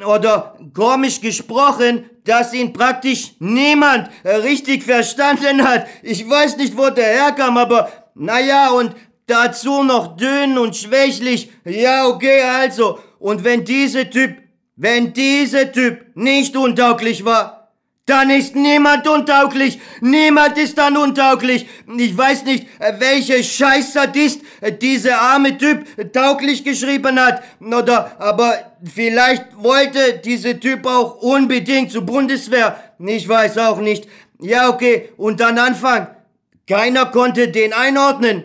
[0.07, 5.87] oder komisch gesprochen, dass ihn praktisch niemand äh, richtig verstanden hat.
[6.03, 8.95] Ich weiß nicht, wo der herkam, aber naja, und
[9.27, 11.51] dazu noch dünn und schwächlich.
[11.65, 12.99] Ja, okay, also.
[13.19, 14.37] Und wenn dieser Typ,
[14.77, 17.62] wenn dieser Typ nicht untauglich war,
[18.07, 19.79] dann ist niemand untauglich.
[20.01, 21.67] Niemand ist dann untauglich.
[21.97, 22.67] Ich weiß nicht,
[22.99, 24.41] welcher Scheißsadist
[24.81, 27.45] dieser arme Typ tauglich geschrieben hat.
[27.61, 32.77] Oder, aber vielleicht wollte dieser Typ auch unbedingt zur Bundeswehr.
[32.99, 34.09] Ich weiß auch nicht.
[34.41, 35.11] Ja, okay.
[35.17, 36.09] Und dann Anfang.
[36.67, 38.45] Keiner konnte den einordnen.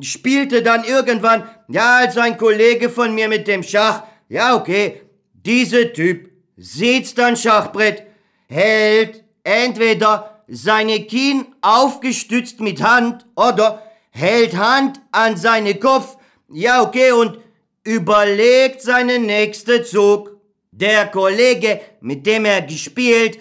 [0.00, 4.04] Spielte dann irgendwann, ja, als ein Kollege von mir mit dem Schach.
[4.28, 5.02] Ja, okay.
[5.32, 8.13] Dieser Typ sitzt dann Schachbrett
[8.48, 16.16] hält entweder seine Kinn aufgestützt mit Hand oder hält Hand an seinen Kopf,
[16.48, 17.38] ja okay, und
[17.82, 20.30] überlegt seinen nächsten Zug.
[20.70, 23.38] Der Kollege, mit dem er gespielt,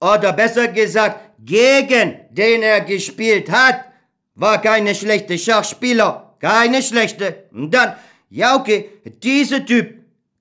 [0.00, 3.86] oder besser gesagt, gegen den er gespielt hat,
[4.34, 7.44] war keine schlechte Schachspieler, keine schlechte.
[7.52, 7.96] Und dann,
[8.28, 8.90] ja okay,
[9.22, 9.94] dieser Typ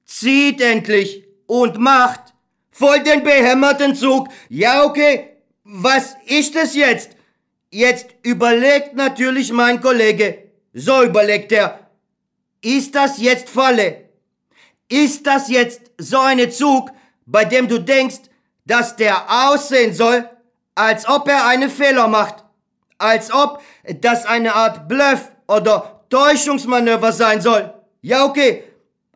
[0.05, 2.24] zieht endlich und macht
[2.77, 4.27] Voll den behämmerten Zug.
[4.49, 5.29] Ja, okay.
[5.63, 7.11] Was ist es jetzt?
[7.69, 10.49] Jetzt überlegt natürlich mein Kollege.
[10.73, 11.79] So überlegt er.
[12.61, 14.09] Ist das jetzt Falle?
[14.89, 16.91] Ist das jetzt so eine Zug,
[17.25, 18.23] bei dem du denkst,
[18.65, 20.29] dass der aussehen soll,
[20.75, 22.43] als ob er einen Fehler macht?
[22.97, 23.61] Als ob
[24.01, 27.73] das eine Art Bluff oder Täuschungsmanöver sein soll?
[28.01, 28.65] Ja, okay.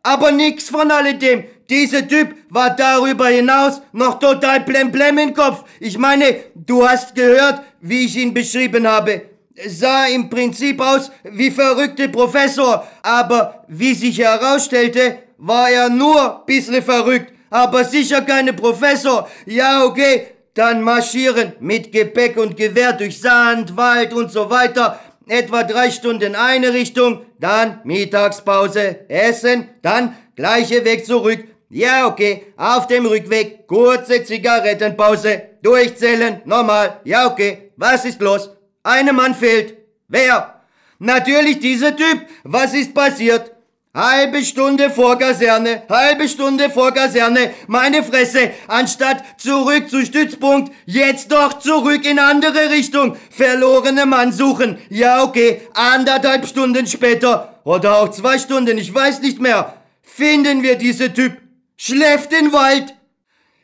[0.02, 1.44] Aber nix von alledem.
[1.70, 5.64] Dieser Typ war darüber hinaus noch total blemblem im Kopf.
[5.78, 9.22] Ich meine, du hast gehört, wie ich ihn beschrieben habe.
[9.68, 16.82] Sah im Prinzip aus wie verrückte Professor, aber wie sich herausstellte, war er nur bissle
[16.82, 19.28] verrückt, aber sicher keine Professor.
[19.46, 24.98] Ja, okay, dann marschieren mit Gepäck und Gewehr durch Sand, Wald und so weiter.
[25.28, 32.46] Etwa drei Stunden eine Richtung, dann Mittagspause, Essen, dann gleiche Weg zurück, ja, okay.
[32.56, 35.42] Auf dem Rückweg kurze Zigarettenpause.
[35.62, 36.42] Durchzählen.
[36.44, 37.00] Normal.
[37.04, 37.70] Ja, okay.
[37.76, 38.50] Was ist los?
[38.82, 39.76] Ein Mann fehlt.
[40.08, 40.62] Wer?
[40.98, 42.26] Natürlich dieser Typ.
[42.42, 43.52] Was ist passiert?
[43.94, 51.32] Halbe Stunde vor Kaserne, halbe Stunde vor Kaserne, meine Fresse, anstatt zurück zu Stützpunkt, jetzt
[51.32, 58.12] doch zurück in andere Richtung, verlorene Mann suchen, ja okay, anderthalb Stunden später, oder auch
[58.12, 61.32] zwei Stunden, ich weiß nicht mehr, finden wir diese Typ,
[61.80, 62.94] schläft den Wald.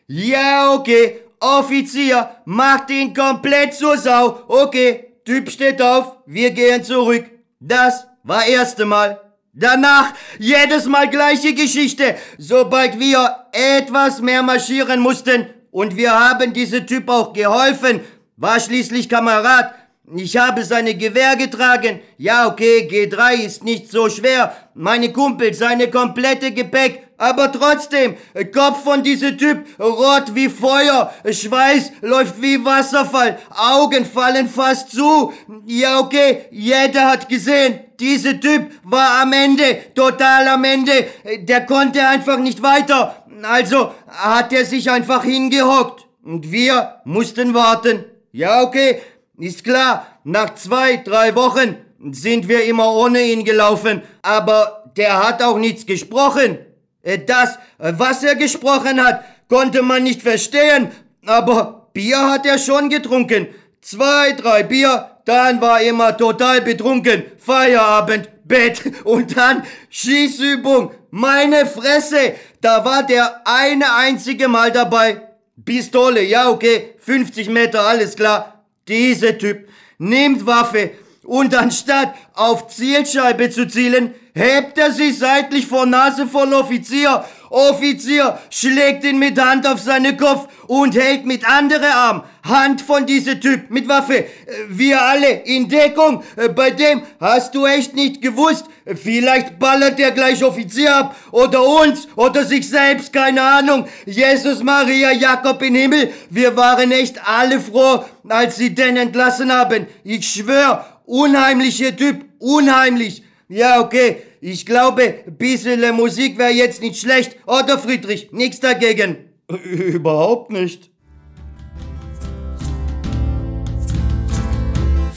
[0.06, 1.20] Ja, okay.
[1.38, 4.42] Offizier, macht ihn komplett zur Sau.
[4.48, 7.26] Okay, Typ steht auf, wir gehen zurück.
[7.60, 9.20] Das war erste Mal.
[9.52, 12.16] Danach jedes Mal gleiche Geschichte.
[12.38, 18.00] Sobald wir etwas mehr marschieren mussten und wir haben diesem Typ auch geholfen,
[18.36, 19.74] war schließlich Kamerad.
[20.14, 22.00] Ich habe seine Gewehr getragen.
[22.16, 24.54] Ja, okay, G3 ist nicht so schwer.
[24.74, 28.16] Meine Kumpel, seine komplette Gepäck aber trotzdem,
[28.52, 35.32] Kopf von diesem Typ, rot wie Feuer, Schweiß läuft wie Wasserfall, Augen fallen fast zu.
[35.64, 41.06] Ja, okay, jeder hat gesehen, dieser Typ war am Ende, total am Ende.
[41.40, 43.24] Der konnte einfach nicht weiter.
[43.42, 46.06] Also hat er sich einfach hingehockt.
[46.22, 48.04] Und wir mussten warten.
[48.32, 49.00] Ja, okay,
[49.38, 51.76] ist klar, nach zwei, drei Wochen
[52.10, 54.02] sind wir immer ohne ihn gelaufen.
[54.22, 56.58] Aber der hat auch nichts gesprochen.
[57.02, 60.90] Äh, das, äh, was er gesprochen hat, konnte man nicht verstehen,
[61.24, 63.48] aber Bier hat er schon getrunken.
[63.80, 67.24] Zwei, drei Bier, dann war er immer total betrunken.
[67.38, 70.92] Feierabend, Bett und dann Schießübung.
[71.10, 75.22] Meine Fresse, da war der eine einzige Mal dabei.
[75.64, 78.55] Pistole, ja okay, 50 Meter, alles klar.
[78.88, 79.68] Dieser Typ
[79.98, 80.92] nimmt Waffe
[81.24, 87.24] und anstatt auf Zielscheibe zu zielen, hebt er sie seitlich vor Nase von Offizier.
[87.50, 93.06] Offizier schlägt ihn mit Hand auf seinen Kopf und hält mit andere Arm Hand von
[93.06, 94.26] diesem Typ mit Waffe.
[94.68, 96.22] Wir alle in Deckung.
[96.54, 98.66] Bei dem hast du echt nicht gewusst.
[98.94, 103.86] Vielleicht ballert der gleich Offizier ab oder uns oder sich selbst, keine Ahnung.
[104.04, 106.12] Jesus Maria Jakob im Himmel.
[106.30, 109.86] Wir waren echt alle froh, als sie den entlassen haben.
[110.04, 113.22] Ich schwör, unheimlicher Typ, unheimlich.
[113.48, 114.22] Ja, okay.
[114.48, 117.36] Ich glaube, bisschen Musik wäre jetzt nicht schlecht.
[117.48, 119.16] Oder Friedrich, nichts dagegen.
[119.48, 120.88] Überhaupt nicht.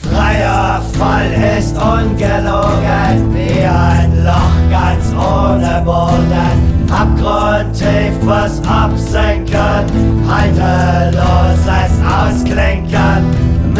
[0.02, 6.90] freier Fall ist ungelogen, wie ein Loch ganz ohne Boden.
[6.90, 12.99] Abgrundtief was absenken, halteloses Ausklinken.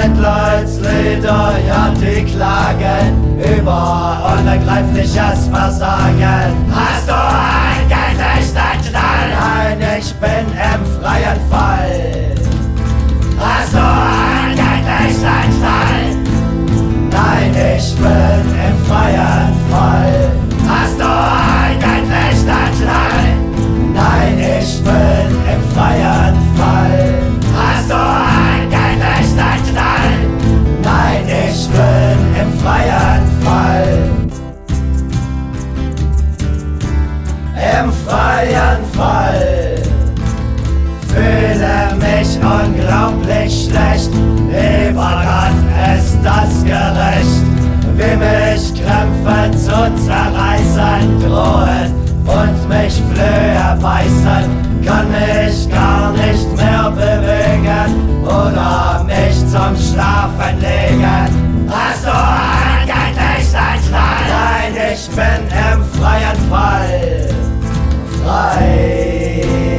[0.03, 6.53] Mitleidslieder, ja die klagen über unergreifliches Versagen.
[6.73, 9.29] Hast du ein gerechter Knall?
[9.39, 12.35] Nein, ich bin im freien Fall.
[13.39, 16.17] Hast du ein gerechter Knall?
[17.11, 19.40] Nein, ich bin im freien Fall.
[46.23, 47.45] Das gerecht?
[47.97, 51.93] Wie mich Krämpfe zu zerreißen drohen
[52.27, 61.69] und mich Flöhe beißen, kann mich gar nicht mehr bewegen oder mich zum Schlafen legen.
[61.69, 64.25] Hast du ein gerechter Knall?
[64.31, 65.43] Nein, ich bin
[65.73, 67.29] im freien Fall.
[68.25, 69.70] Freier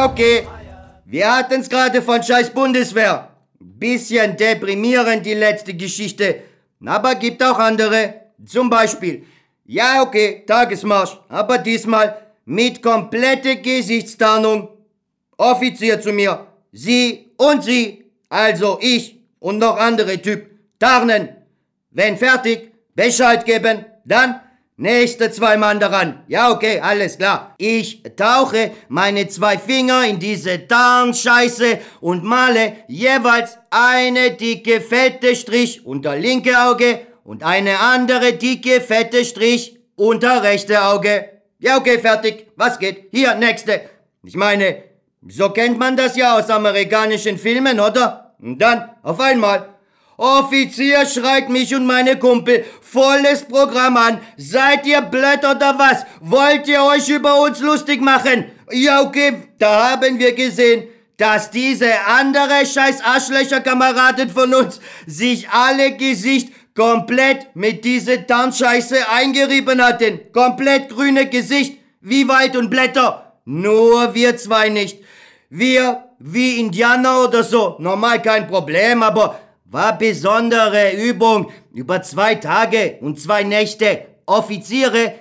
[0.00, 0.46] Ja, okay.
[1.04, 3.28] Wir hatten's gerade von scheiß Bundeswehr.
[3.58, 6.36] Bisschen deprimierend die letzte Geschichte.
[6.86, 8.14] Aber gibt auch andere.
[8.46, 9.26] Zum Beispiel.
[9.66, 11.18] Ja, okay, Tagesmarsch.
[11.28, 14.70] Aber diesmal mit komplette Gesichtstarnung.
[15.36, 16.46] Offizier zu mir.
[16.72, 18.10] Sie und Sie.
[18.30, 20.46] Also ich und noch andere Typ.
[20.78, 21.28] Tarnen.
[21.90, 23.84] Wenn fertig, Bescheid geben.
[24.06, 24.40] Dann
[24.80, 26.22] nächste zwei Mann daran.
[26.26, 27.54] Ja, okay, alles klar.
[27.58, 35.86] Ich tauche meine zwei Finger in diese Tarnscheiße und male jeweils eine dicke fette Strich
[35.86, 41.28] unter linke Auge und eine andere dicke fette Strich unter rechte Auge.
[41.58, 42.46] Ja, okay, fertig.
[42.56, 43.08] Was geht?
[43.10, 43.82] Hier, nächste.
[44.24, 44.82] Ich meine,
[45.28, 48.34] so kennt man das ja aus amerikanischen Filmen, oder?
[48.40, 49.68] Und dann, auf einmal,
[50.20, 54.20] Offizier schreit mich und meine Kumpel volles Programm an.
[54.36, 56.04] Seid ihr blöd oder was?
[56.20, 58.44] Wollt ihr euch über uns lustig machen?
[58.70, 65.96] Ja, okay, da haben wir gesehen, dass diese andere scheiß Arschlöcher-Kameraden von uns sich alle
[65.96, 70.20] Gesicht komplett mit diese Tarnscheiße eingerieben hatten.
[70.34, 73.38] Komplett grüne Gesicht, wie Wald und Blätter.
[73.46, 74.98] Nur wir zwei nicht.
[75.48, 79.40] Wir, wie Indianer oder so, normal kein Problem, aber
[79.70, 84.06] war besondere Übung über zwei Tage und zwei Nächte.
[84.26, 85.14] Offiziere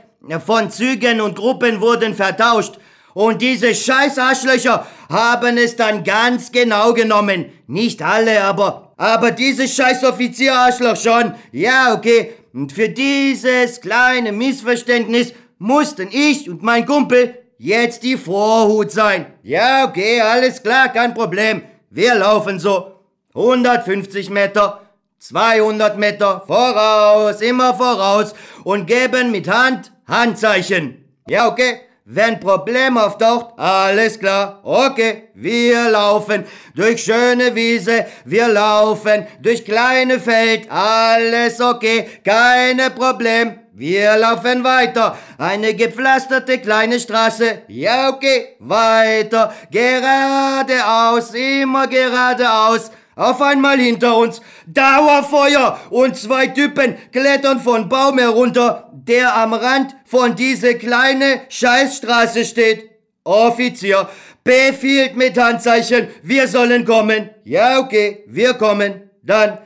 [0.45, 2.79] von Zügen und Gruppen wurden vertauscht.
[3.13, 7.45] Und diese scheiß Arschlöcher haben es dann ganz genau genommen.
[7.67, 11.33] Nicht alle, aber, aber dieses scheiß Offizier-Arschloch schon.
[11.51, 12.33] Ja, okay.
[12.53, 19.27] Und für dieses kleine Missverständnis mussten ich und mein Kumpel jetzt die Vorhut sein.
[19.43, 21.61] Ja, okay, alles klar, kein Problem.
[21.89, 22.98] Wir laufen so.
[23.35, 24.81] 150 Meter,
[25.19, 31.05] 200 Meter, voraus, immer voraus und geben mit Hand Handzeichen.
[31.27, 31.81] Ja, okay.
[32.11, 34.61] Wenn Problem auftaucht, alles klar.
[34.63, 43.59] Okay, wir laufen durch schöne Wiese, wir laufen durch kleine Feld, alles okay, keine Problem.
[43.79, 45.17] Wir laufen weiter.
[45.37, 47.61] Eine gepflasterte kleine Straße.
[47.69, 48.57] Ja, okay.
[48.59, 49.53] Weiter.
[49.71, 51.33] Geradeaus.
[51.33, 52.91] Immer geradeaus.
[53.19, 59.93] Auf einmal hinter uns Dauerfeuer und zwei Typen klettern von Baum herunter, der am Rand
[60.05, 62.89] von diese kleine Scheißstraße steht.
[63.25, 64.07] Offizier
[64.45, 67.29] befiehlt mit Handzeichen, wir sollen kommen.
[67.43, 69.09] Ja, okay, wir kommen.
[69.21, 69.57] Dann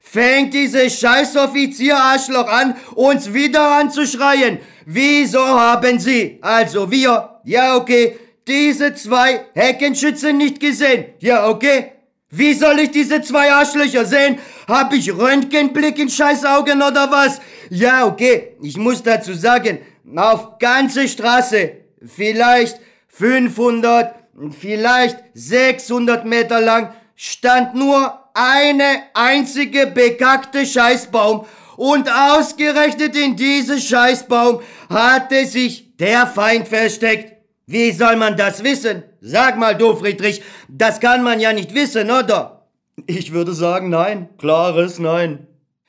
[0.00, 4.58] fängt diese Scheißoffizier Arschloch an, uns wieder anzuschreien.
[4.86, 11.12] Wieso haben Sie, also wir, ja, okay, diese zwei Heckenschützen nicht gesehen?
[11.18, 11.92] Ja, okay.
[12.34, 14.38] Wie soll ich diese zwei Arschlöcher sehen?
[14.66, 17.42] Hab ich Röntgenblick in Scheißaugen oder was?
[17.68, 19.80] Ja, okay, ich muss dazu sagen,
[20.16, 21.72] auf ganze Straße,
[22.06, 24.14] vielleicht 500,
[24.58, 31.44] vielleicht 600 Meter lang, stand nur eine einzige bekackte Scheißbaum
[31.76, 37.34] und ausgerechnet in diese Scheißbaum hatte sich der Feind versteckt.
[37.66, 39.02] Wie soll man das wissen?
[39.24, 42.66] Sag mal, du Friedrich, das kann man ja nicht wissen, oder?
[43.06, 44.28] Ich würde sagen nein.
[44.36, 45.46] Klares Nein.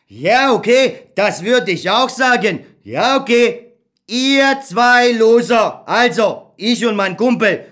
[0.08, 2.64] Ja, okay, das würde ich auch sagen.
[2.84, 3.74] Ja, okay.
[4.06, 7.66] Ihr zwei Loser, also ich und mein Kumpel,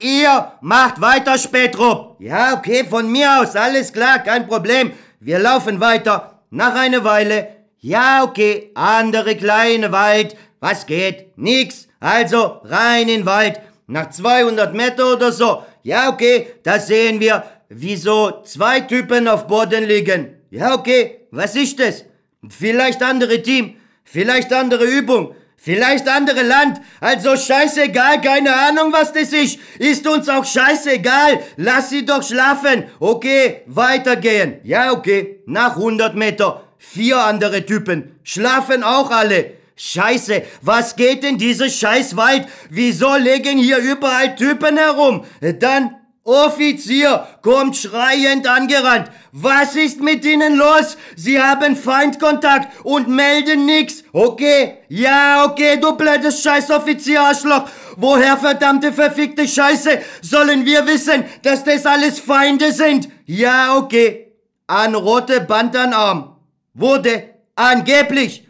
[0.00, 2.16] ihr macht weiter Spätrup.
[2.18, 4.90] Ja, okay, von mir aus, alles klar, kein Problem.
[5.20, 6.40] Wir laufen weiter.
[6.50, 7.48] Nach einer Weile,
[7.78, 10.34] ja, okay, andere kleine Wald.
[10.58, 11.38] Was geht?
[11.38, 11.86] Nix.
[12.00, 13.60] Also rein in den Wald.
[13.86, 15.62] Nach 200 Meter oder so.
[15.82, 20.36] Ja, okay, da sehen wir, wie so zwei Typen auf Boden liegen.
[20.50, 22.04] Ja, okay, was ist das?
[22.48, 26.80] Vielleicht andere Team, vielleicht andere Übung, vielleicht andere Land.
[27.00, 29.58] Also scheißegal, keine Ahnung, was das ist.
[29.78, 31.40] Ist uns auch scheißegal.
[31.56, 32.84] Lass sie doch schlafen.
[33.00, 34.60] Okay, weitergehen.
[34.62, 36.62] Ja, okay, nach 100 Meter.
[36.78, 38.18] Vier andere Typen.
[38.22, 39.54] Schlafen auch alle.
[39.76, 42.46] Scheiße, was geht in diese Scheißwald?
[42.70, 45.24] Wieso legen hier überall Typen herum?
[45.60, 49.10] Dann Offizier kommt schreiend angerannt.
[49.32, 50.96] Was ist mit Ihnen los?
[51.16, 54.04] Sie haben Feindkontakt und melden nix.
[54.10, 57.68] Okay, ja, okay, du blödes Scheißoffizier-Arschloch.
[57.96, 63.08] Woher verdammte verfickte Scheiße sollen wir wissen, dass das alles Feinde sind?
[63.26, 64.32] Ja, okay.
[64.66, 66.36] An rote Band an Arm.
[66.72, 68.43] Wurde angeblich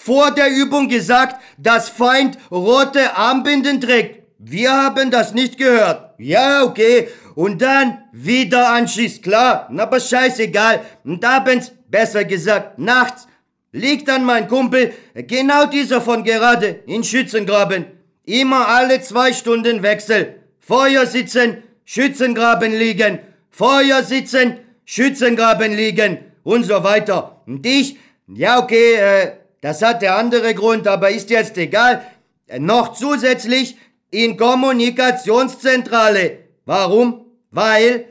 [0.00, 4.22] vor der Übung gesagt, dass Feind rote Armbinden trägt.
[4.38, 6.14] Wir haben das nicht gehört.
[6.18, 7.08] Ja, okay.
[7.34, 9.68] Und dann wieder anschießt, klar.
[9.76, 10.82] Aber scheißegal.
[11.04, 13.26] Und abends, besser gesagt, nachts,
[13.72, 17.86] liegt dann mein Kumpel, genau dieser von gerade, in Schützengraben.
[18.24, 20.36] Immer alle zwei Stunden Wechsel.
[20.60, 23.18] Feuer sitzen, Schützengraben liegen.
[23.50, 26.18] Feuer sitzen, Schützengraben liegen.
[26.44, 27.42] Und so weiter.
[27.46, 32.04] Und ich, ja, okay, äh, das hat der andere Grund, aber ist jetzt egal.
[32.46, 33.76] Äh, noch zusätzlich
[34.10, 36.38] in Kommunikationszentrale.
[36.64, 37.26] Warum?
[37.50, 38.06] Weil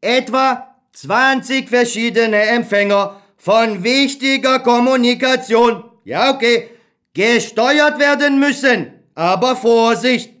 [0.00, 6.70] etwa 20 verschiedene Empfänger von wichtiger Kommunikation, ja okay,
[7.14, 8.92] gesteuert werden müssen.
[9.14, 10.34] Aber Vorsicht!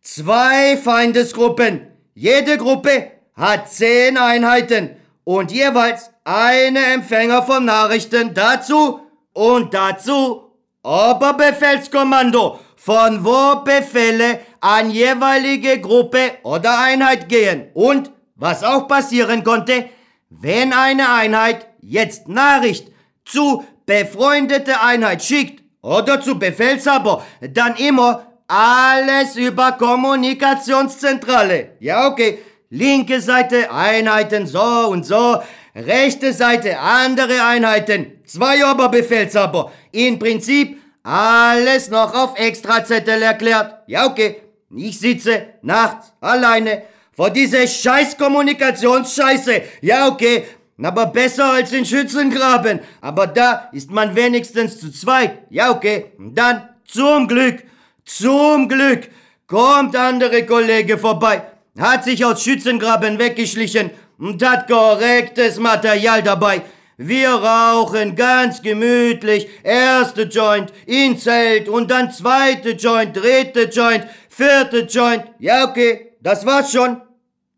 [0.00, 1.88] Zwei Feindesgruppen.
[2.14, 4.90] Jede Gruppe hat zehn Einheiten
[5.24, 9.05] und jeweils eine Empfänger von Nachrichten dazu
[9.36, 10.50] und dazu
[10.82, 17.66] Oberbefehlskommando von wo Befehle an jeweilige Gruppe oder Einheit gehen.
[17.74, 19.90] Und was auch passieren konnte,
[20.30, 22.90] wenn eine Einheit jetzt Nachricht
[23.24, 31.76] zu befreundete Einheit schickt oder zu Befehlshaber, dann immer alles über Kommunikationszentrale.
[31.80, 32.38] Ja, okay.
[32.70, 35.40] Linke Seite Einheiten so und so,
[35.76, 39.72] rechte Seite andere Einheiten, zwei Oberbefehlshaber.
[39.92, 43.82] In Prinzip alles noch auf Extrazettel erklärt.
[43.86, 44.42] Ja, okay.
[44.74, 49.62] Ich sitze nachts alleine vor dieser scheiß Kommunikationsscheiße.
[49.82, 50.44] Ja, okay.
[50.82, 52.80] Aber besser als in Schützengraben.
[53.00, 55.38] Aber da ist man wenigstens zu zweit.
[55.50, 56.06] Ja, okay.
[56.18, 57.62] Und dann, zum Glück,
[58.04, 59.08] zum Glück,
[59.46, 61.42] kommt andere Kollege vorbei,
[61.78, 66.62] hat sich aus Schützengraben weggeschlichen und hat korrektes Material dabei.
[66.98, 69.48] Wir rauchen ganz gemütlich.
[69.62, 75.24] Erste Joint in Zelt und dann zweite Joint, dritte Joint, vierte Joint.
[75.38, 77.02] Ja, okay, das war's schon.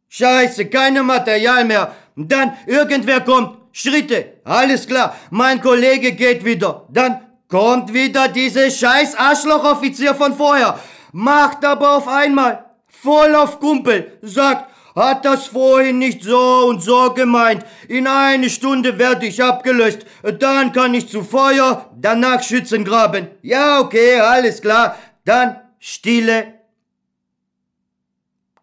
[0.09, 1.95] Scheiße, keine Material mehr.
[2.17, 3.59] Dann irgendwer kommt.
[3.71, 4.41] Schritte.
[4.43, 5.15] Alles klar.
[5.31, 6.87] Mein Kollege geht wieder.
[6.89, 10.81] Dann kommt wieder diese scheiß Arschlochoffizier von vorher.
[11.13, 12.65] Macht aber auf einmal.
[12.89, 14.19] Voll auf Kumpel.
[14.23, 14.69] Sagt,
[14.99, 17.65] hat das vorhin nicht so und so gemeint.
[17.89, 20.05] In eine Stunde werde ich abgelöst.
[20.39, 23.29] Dann kann ich zu Feuer, danach Schützengraben.
[23.43, 24.99] Ja, okay, alles klar.
[25.25, 26.55] Dann Stille.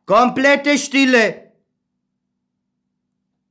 [0.05, 1.51] Komplette Stille.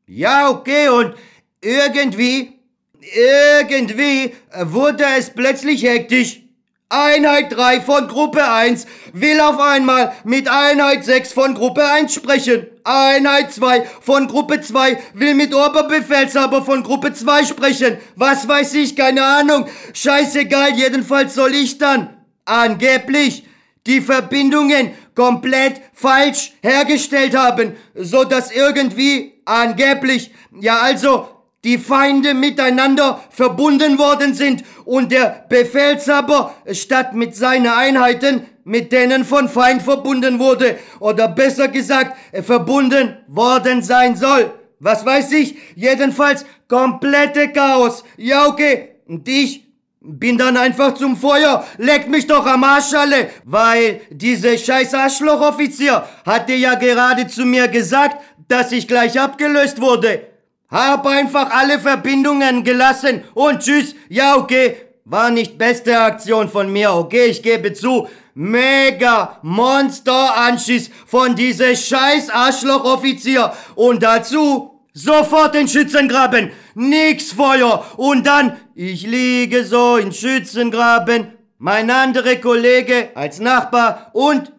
[0.06, 1.14] Ja, okay, und
[1.60, 2.60] irgendwie,
[3.00, 6.43] irgendwie wurde es plötzlich hektisch.
[6.90, 12.66] Einheit 3 von Gruppe 1 will auf einmal mit Einheit 6 von Gruppe 1 sprechen.
[12.84, 17.96] Einheit 2 von Gruppe 2 will mit Oberbefehlshaber von Gruppe 2 sprechen.
[18.16, 19.66] Was weiß ich, keine Ahnung.
[19.92, 23.44] Scheißegal, jedenfalls soll ich dann angeblich
[23.86, 31.28] die Verbindungen komplett falsch hergestellt haben, so dass irgendwie angeblich, ja also
[31.64, 39.24] die Feinde miteinander verbunden worden sind und der Befehlshaber statt mit seinen Einheiten mit denen
[39.24, 44.50] von Feind verbunden wurde oder besser gesagt verbunden worden sein soll.
[44.80, 48.04] Was weiß ich, jedenfalls komplette Chaos.
[48.16, 48.96] Ja, okay.
[49.06, 49.66] Und ich
[50.00, 51.64] bin dann einfach zum Feuer.
[51.78, 53.30] Leckt mich doch am Arsch alle.
[53.44, 60.33] Weil diese scheiß Arschlochoffizier hatte ja gerade zu mir gesagt, dass ich gleich abgelöst wurde.
[60.74, 63.94] Hab einfach alle Verbindungen gelassen und tschüss.
[64.08, 64.76] Ja, okay.
[65.04, 68.08] War nicht beste Aktion von mir, okay, ich gebe zu.
[68.34, 73.52] Mega Monster-Anschiss von diesem scheiß Arschloch-Offizier.
[73.76, 76.50] Und dazu sofort in Schützengraben.
[76.74, 77.84] Nix Feuer.
[77.96, 81.34] Und dann, ich liege so in Schützengraben.
[81.58, 84.52] Mein anderer Kollege als Nachbar und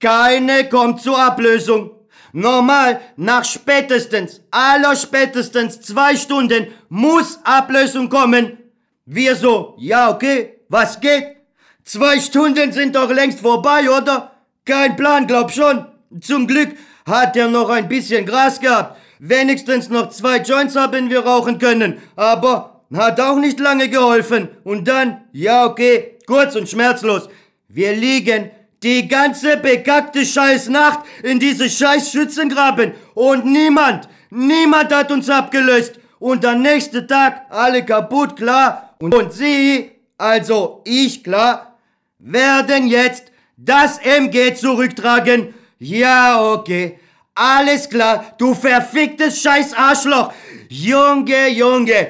[0.00, 1.90] keine kommt zur Ablösung.
[2.32, 8.58] Normal, nach spätestens, aller spätestens zwei Stunden muss Ablösung kommen.
[9.04, 11.36] Wir so, ja okay, was geht?
[11.84, 14.32] Zwei Stunden sind doch längst vorbei, oder?
[14.64, 15.84] Kein Plan, glaub schon.
[16.20, 18.98] Zum Glück hat er noch ein bisschen Gras gehabt.
[19.18, 22.00] Wenigstens noch zwei Joints haben wir rauchen können.
[22.16, 24.48] Aber hat auch nicht lange geholfen.
[24.64, 27.28] Und dann, ja okay, kurz und schmerzlos.
[27.68, 28.50] Wir liegen
[28.82, 32.92] die ganze bekackte Scheißnacht in diese scheiß Schützengraben.
[33.14, 35.98] Und niemand, niemand hat uns abgelöst.
[36.18, 38.94] Und am nächsten Tag alle kaputt, klar.
[38.98, 41.78] Und, und sie, also ich, klar,
[42.18, 45.54] werden jetzt das MG zurücktragen.
[45.78, 46.98] Ja, okay.
[47.34, 50.32] Alles klar, du verficktes scheiß Arschloch.
[50.68, 52.08] Junge, Junge,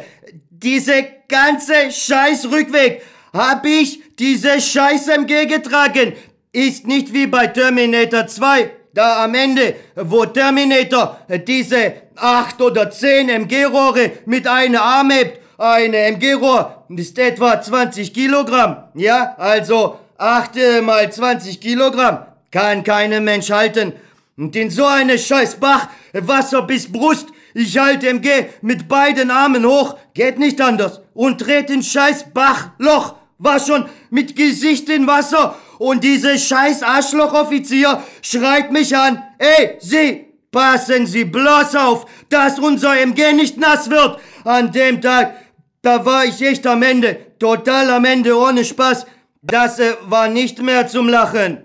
[0.50, 3.02] diese ganze scheiß Rückweg
[3.32, 6.12] hab ich diese scheiß MG getragen.
[6.54, 13.30] Ist nicht wie bei Terminator 2, da am Ende, wo Terminator diese acht oder zehn
[13.30, 15.40] MG-Rohre mit einer Arm hebt.
[15.56, 18.84] Eine MG-Rohr ist etwa 20 Kilogramm.
[18.94, 23.94] Ja, also 8 mal 20 Kilogramm kann kein Mensch halten.
[24.36, 28.28] Und in so eine scheiß Bach, Wasser bis Brust, ich halte MG
[28.60, 31.00] mit beiden Armen hoch, geht nicht anders.
[31.14, 35.56] Und dreht in scheiß Bachloch, war schon mit Gesicht in Wasser.
[35.82, 43.00] Und diese scheiß Arschlochoffizier schreit mich an, ey, Sie, passen Sie bloß auf, dass unser
[43.00, 44.20] MG nicht nass wird.
[44.44, 45.34] An dem Tag,
[45.82, 49.06] da war ich echt am Ende, total am Ende, ohne Spaß.
[49.42, 51.64] Das äh, war nicht mehr zum Lachen.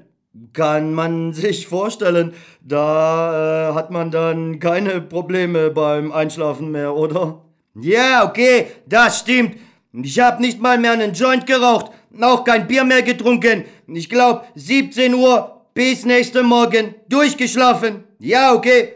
[0.51, 7.43] Kann man sich vorstellen, da äh, hat man dann keine Probleme beim Einschlafen mehr, oder?
[7.79, 9.57] Ja, okay, das stimmt.
[9.93, 13.65] Ich hab nicht mal mehr einen Joint geraucht, auch kein Bier mehr getrunken.
[13.87, 18.03] Ich glaub, 17 Uhr bis nächsten Morgen durchgeschlafen.
[18.19, 18.95] Ja, okay.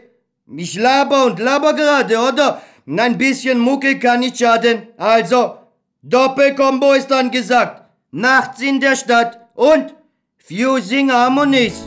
[0.54, 2.60] Ich laber und laber gerade, oder?
[2.86, 4.88] Ein bisschen Mucke kann nicht schaden.
[4.98, 5.56] Also,
[6.02, 7.82] Doppelkombo ist angesagt.
[8.10, 9.94] Nachts in der Stadt und
[10.36, 11.84] Fusing Harmonies.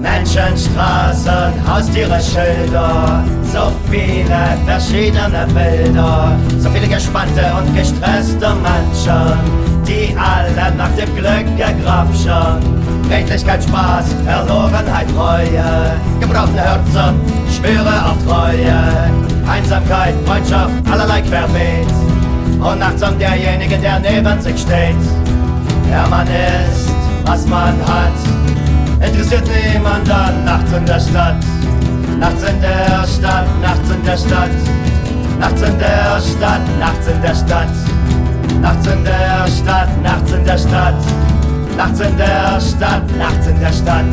[0.00, 10.14] Menschen, Straßen, Haustiere, Schilder, so viele verschiedene Bilder, so viele gespannte und gestresste Menschen, die
[10.16, 12.60] alle nach dem Glück gegrapschen.
[13.10, 17.14] Redlichkeit, Spaß, Verlorenheit, Reue, gebrochene Herzen,
[17.50, 18.76] spüre auch Treue,
[19.50, 21.88] Einsamkeit, Freundschaft, allerlei Querbeet
[22.60, 24.96] und achtsam derjenige, der neben sich steht.
[25.90, 26.90] Der Mann ist,
[27.24, 31.36] was man hat, interessiert niemanden nachts in der Stadt.
[32.20, 34.50] Nachts in der Stadt, nachts in der Stadt,
[35.40, 37.68] nachts in der Stadt, nachts in der Stadt,
[38.60, 40.94] nachts in der Stadt, nachts in der Stadt,
[41.76, 44.04] nachts in der Stadt, nachts in der Stadt.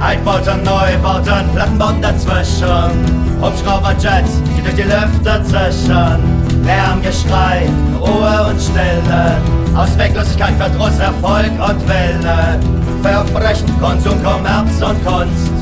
[0.00, 3.18] Altbauten, Neubauten, Plattenbauten dazwischen.
[3.42, 6.64] Hubschrauberjets, die durch die Lüfte zischen.
[6.64, 7.68] Lärm, Geschrei,
[8.00, 9.36] Ruhe und Stille.
[9.76, 12.58] Ausweglosigkeit, Verdruss, Erfolg und Wille.
[13.02, 15.57] Verbrechen, Konsum, Kommerz und Kunst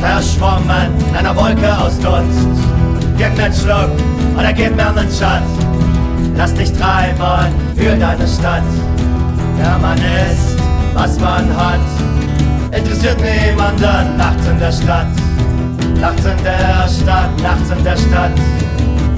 [0.00, 2.48] verschwommen in einer Wolke aus Dunst.
[3.16, 3.90] Gib mir einen Schluck
[4.38, 5.44] oder gib mir einen Schatz.
[6.36, 8.62] Lass dich treiben für deine Stadt.
[9.62, 10.58] Ja, man ist,
[10.94, 11.80] was man hat.
[12.72, 15.06] Interessiert niemanden nachts in der Stadt.
[16.00, 18.30] Nachts in der Stadt, nachts in der Stadt.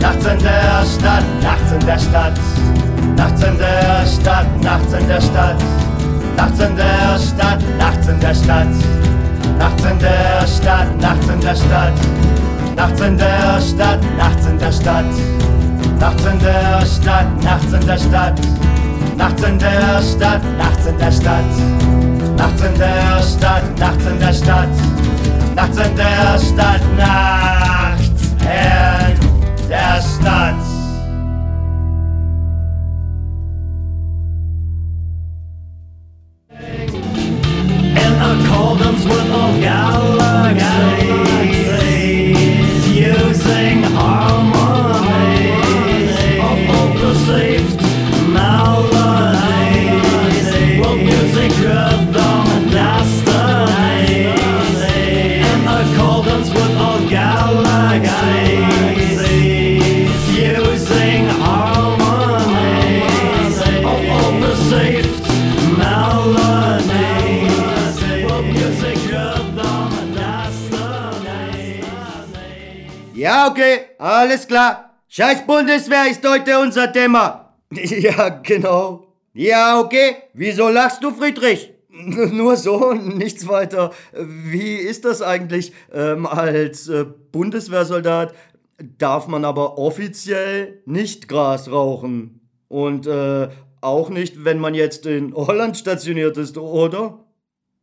[0.00, 2.40] Nachts in der Stadt, nachts in der Stadt.
[3.16, 5.56] Nachts in der Stadt, nachts in der Stadt.
[6.36, 8.08] Nachts in der Stadt, nachts in der Stadt.
[8.08, 9.11] Nachts in der Stadt
[9.58, 11.92] nachts in der Stadt, nachts in der Stadt,
[12.76, 15.04] nachts in der Stadt, nachts in der Stadt,
[15.98, 18.38] nachts in der Stadt,
[19.16, 21.44] nachts in der Stadt, nachts in der Stadt.
[22.36, 24.68] Nachts in der Stadt, nachts in der Stadt,
[25.54, 30.54] nachts in der Stadt, nachts in der Stadt.
[30.54, 30.61] In
[73.42, 74.90] Ja, okay, alles klar.
[75.08, 77.56] Scheiß Bundeswehr ist heute unser Thema.
[77.74, 79.08] Ja, genau.
[79.34, 80.14] Ja, okay.
[80.32, 81.72] Wieso lachst du, Friedrich?
[81.90, 83.90] Nur so, nichts weiter.
[84.12, 85.72] Wie ist das eigentlich?
[85.92, 88.32] Ähm, als äh, Bundeswehrsoldat
[88.98, 92.48] darf man aber offiziell nicht Gras rauchen.
[92.68, 93.48] Und äh,
[93.80, 97.24] auch nicht, wenn man jetzt in Holland stationiert ist, oder?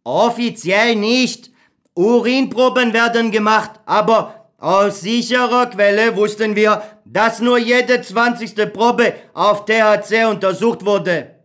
[0.06, 1.52] Offiziell nicht.
[1.96, 8.72] Urinproben werden gemacht, aber aus sicherer Quelle wussten wir, dass nur jede 20.
[8.74, 11.36] Probe auf THC untersucht wurde.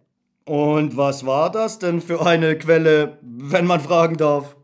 [0.46, 4.56] Und was war das denn für eine Quelle, wenn man fragen darf?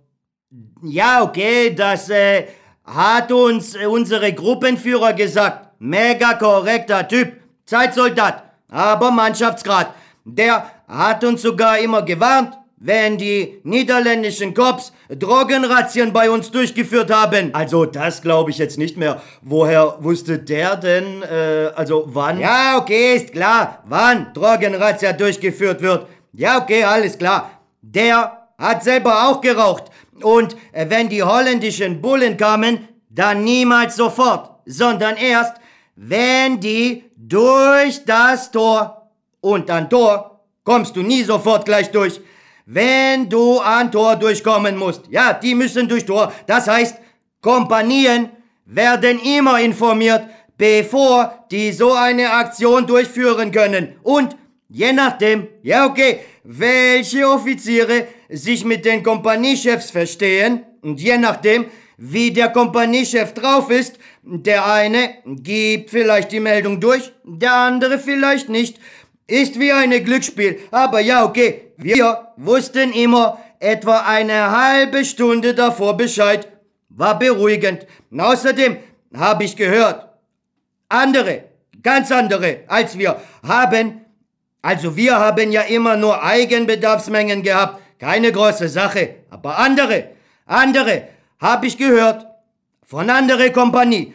[0.82, 2.48] Ja, okay, das äh,
[2.84, 5.68] hat uns äh, unsere Gruppenführer gesagt.
[5.78, 7.32] Mega korrekter Typ,
[7.64, 9.94] Zeitsoldat, aber Mannschaftsgrad.
[10.24, 17.54] Der hat uns sogar immer gewarnt, wenn die niederländischen Cops Drogenrazzien bei uns durchgeführt haben.
[17.54, 19.20] Also das glaube ich jetzt nicht mehr.
[19.42, 22.40] Woher wusste der denn, äh, also wann?
[22.40, 26.06] Ja, okay, ist klar, wann Drogenrazzia durchgeführt wird.
[26.32, 27.50] Ja, okay, alles klar.
[27.82, 29.84] Der hat selber auch geraucht.
[30.22, 35.56] Und äh, wenn die holländischen Bullen kamen, dann niemals sofort, sondern erst,
[35.96, 39.10] wenn die durch das Tor
[39.40, 42.20] und an Tor kommst du nie sofort gleich durch
[42.66, 45.02] wenn du an Tor durchkommen musst.
[45.10, 46.32] Ja, die müssen durch Tor.
[46.46, 46.96] Das heißt,
[47.40, 48.30] Kompanien
[48.66, 53.96] werden immer informiert, bevor die so eine Aktion durchführen können.
[54.02, 54.36] Und
[54.68, 62.30] je nachdem, ja okay, welche Offiziere sich mit den Kompaniechefs verstehen und je nachdem, wie
[62.30, 68.78] der Kompaniechef drauf ist, der eine gibt vielleicht die Meldung durch, der andere vielleicht nicht.
[69.30, 70.58] Ist wie ein Glücksspiel.
[70.72, 71.72] Aber ja, okay.
[71.76, 76.48] Wir wussten immer etwa eine halbe Stunde davor Bescheid.
[76.88, 77.86] War beruhigend.
[78.16, 78.78] Außerdem
[79.16, 80.08] habe ich gehört,
[80.88, 81.44] andere,
[81.80, 84.00] ganz andere als wir, haben,
[84.62, 87.80] also wir haben ja immer nur Eigenbedarfsmengen gehabt.
[88.00, 89.14] Keine große Sache.
[89.30, 90.08] Aber andere,
[90.46, 91.08] andere,
[91.40, 92.26] habe ich gehört,
[92.84, 94.12] von andere Kompanie,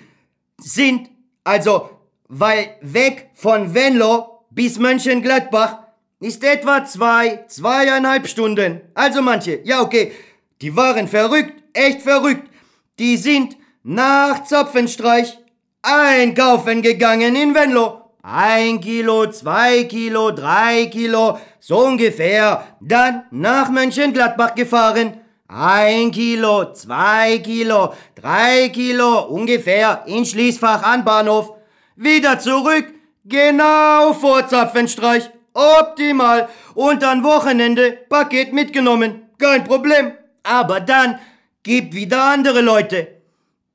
[0.57, 1.09] sind,
[1.45, 1.89] also,
[2.28, 5.80] weil weg von Venlo bis Mönchengladbach
[6.22, 8.82] ist etwa zwei, zweieinhalb Stunden.
[8.93, 10.14] Also manche, ja okay,
[10.62, 12.49] die waren verrückt, echt verrückt.
[12.97, 15.38] Die sind nach Zapfenstreich
[15.82, 18.01] einkaufen gegangen in Venlo.
[18.24, 22.66] Ein Kilo, zwei Kilo, drei Kilo, so ungefähr.
[22.80, 25.20] Dann nach Mönchengladbach gefahren.
[25.47, 31.51] Ein Kilo, zwei Kilo, drei Kilo, ungefähr in Schließfach an Bahnhof.
[31.95, 32.94] Wieder zurück
[33.26, 35.30] Genau vor Zapfenstreich.
[35.53, 36.47] Optimal.
[36.76, 39.23] Und an Wochenende Paket mitgenommen.
[39.38, 40.13] Kein Problem.
[40.43, 41.19] Aber dann
[41.63, 43.07] gibt wieder andere Leute.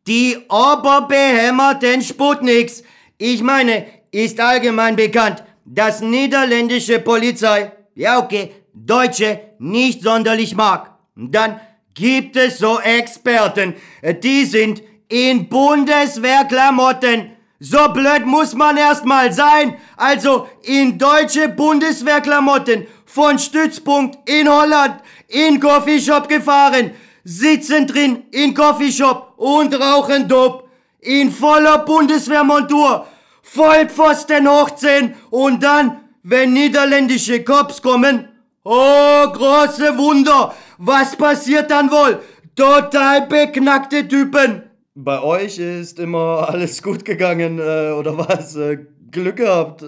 [0.07, 2.85] Die oberbehämmerten Sputniks.
[3.19, 10.95] Ich meine, ist allgemein bekannt, dass niederländische Polizei, ja okay, Deutsche nicht sonderlich mag.
[11.17, 11.61] Dann
[11.95, 13.75] gibt es so Experten,
[14.23, 19.77] die sind in Bundeswehrklamotten so blöd muss man erstmal sein.
[19.97, 24.97] Also in deutsche Bundeswehrklamotten von Stützpunkt in Holland
[25.29, 26.93] in Coffeeshop gefahren,
[27.23, 30.65] sitzen drin in Coffeeshop und rauchen Dope
[31.01, 33.07] in voller Bundeswehrmontur,
[33.43, 38.29] Vollpfosten hochziehen und dann, wenn niederländische Cops kommen,
[38.65, 42.21] oh große Wunder, was passiert dann wohl?
[42.57, 44.70] Total beknackte Typen.
[44.95, 48.57] Bei euch ist immer alles gut gegangen, äh, oder was?
[48.57, 48.79] Äh,
[49.11, 49.85] Glück gehabt?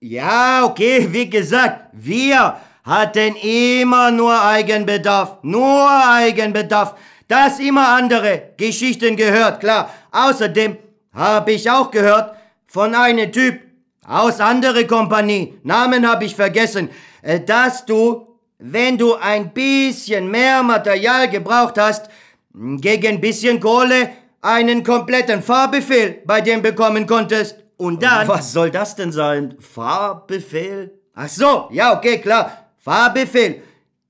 [0.00, 6.96] Ja, okay, wie gesagt, wir hatten immer nur Eigenbedarf, nur Eigenbedarf.
[7.28, 9.88] Das immer andere Geschichten gehört, klar.
[10.10, 10.76] Außerdem
[11.12, 12.34] habe ich auch gehört
[12.66, 13.60] von einem Typ
[14.04, 16.90] aus andere Kompanie, Namen habe ich vergessen,
[17.22, 18.26] äh, dass du,
[18.58, 22.10] wenn du ein bisschen mehr Material gebraucht hast,
[22.52, 24.10] gegen bisschen Kohle
[24.42, 27.56] einen kompletten Fahrbefehl bei dem bekommen konntest.
[27.76, 28.28] Und dann...
[28.28, 29.56] Was soll das denn sein?
[29.58, 30.98] Fahrbefehl?
[31.14, 32.70] Ach so, ja, okay, klar.
[32.78, 33.62] Fahrbefehl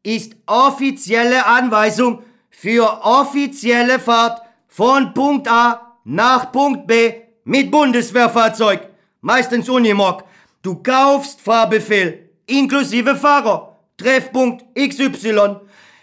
[0.03, 7.13] ist offizielle Anweisung für offizielle Fahrt von Punkt A nach Punkt B
[7.45, 8.89] mit Bundeswehrfahrzeug,
[9.21, 10.25] meistens Unimog.
[10.63, 15.57] Du kaufst Fahrbefehl inklusive Fahrer, Treffpunkt XY,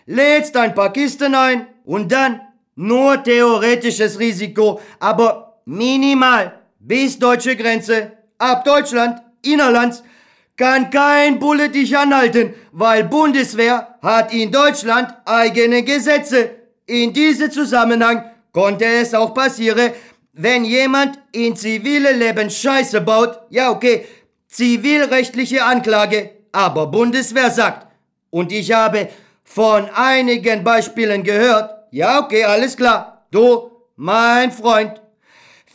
[0.05, 2.41] lädst ein paar Kisten ein und dann
[2.77, 6.53] nur theoretisches Risiko, aber minimal.
[6.79, 10.03] Bis deutsche Grenze, ab Deutschland, innerlands,
[10.55, 16.51] kann kein Bulle dich anhalten, weil Bundeswehr hat in Deutschland eigene Gesetze.
[16.85, 18.23] In diesem Zusammenhang
[18.53, 19.91] konnte es auch passieren,
[20.33, 24.05] wenn jemand in zivile Leben Scheiße baut, ja okay,
[24.47, 27.87] zivilrechtliche Anklage, aber Bundeswehr sagt.
[28.29, 29.09] Und ich habe
[29.43, 35.01] von einigen Beispielen gehört, ja okay, alles klar, du, mein Freund,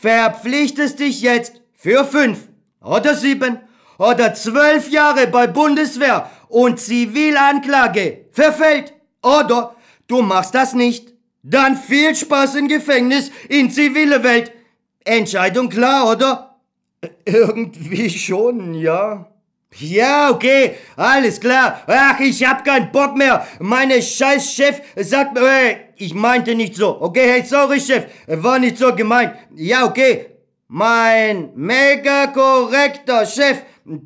[0.01, 2.49] verpflichtest dich jetzt für fünf
[2.81, 3.61] oder sieben
[3.99, 8.95] oder zwölf Jahre bei Bundeswehr und Zivilanklage verfällt.
[9.23, 11.13] Oder du machst das nicht.
[11.43, 14.53] Dann viel Spaß im Gefängnis in zivile Welt.
[15.05, 16.61] Entscheidung klar, oder?
[17.25, 19.32] Irgendwie schon, ja.
[19.79, 21.83] Ja, okay, alles klar.
[21.87, 23.47] Ach, ich hab keinen Bock mehr.
[23.59, 27.01] Meine scheiß Chef sagt mir, hey, ich meinte nicht so.
[27.01, 29.35] Okay, hey, sorry, Chef, war nicht so gemeint.
[29.55, 30.27] Ja, okay.
[30.69, 33.59] Mein mega korrekter Chef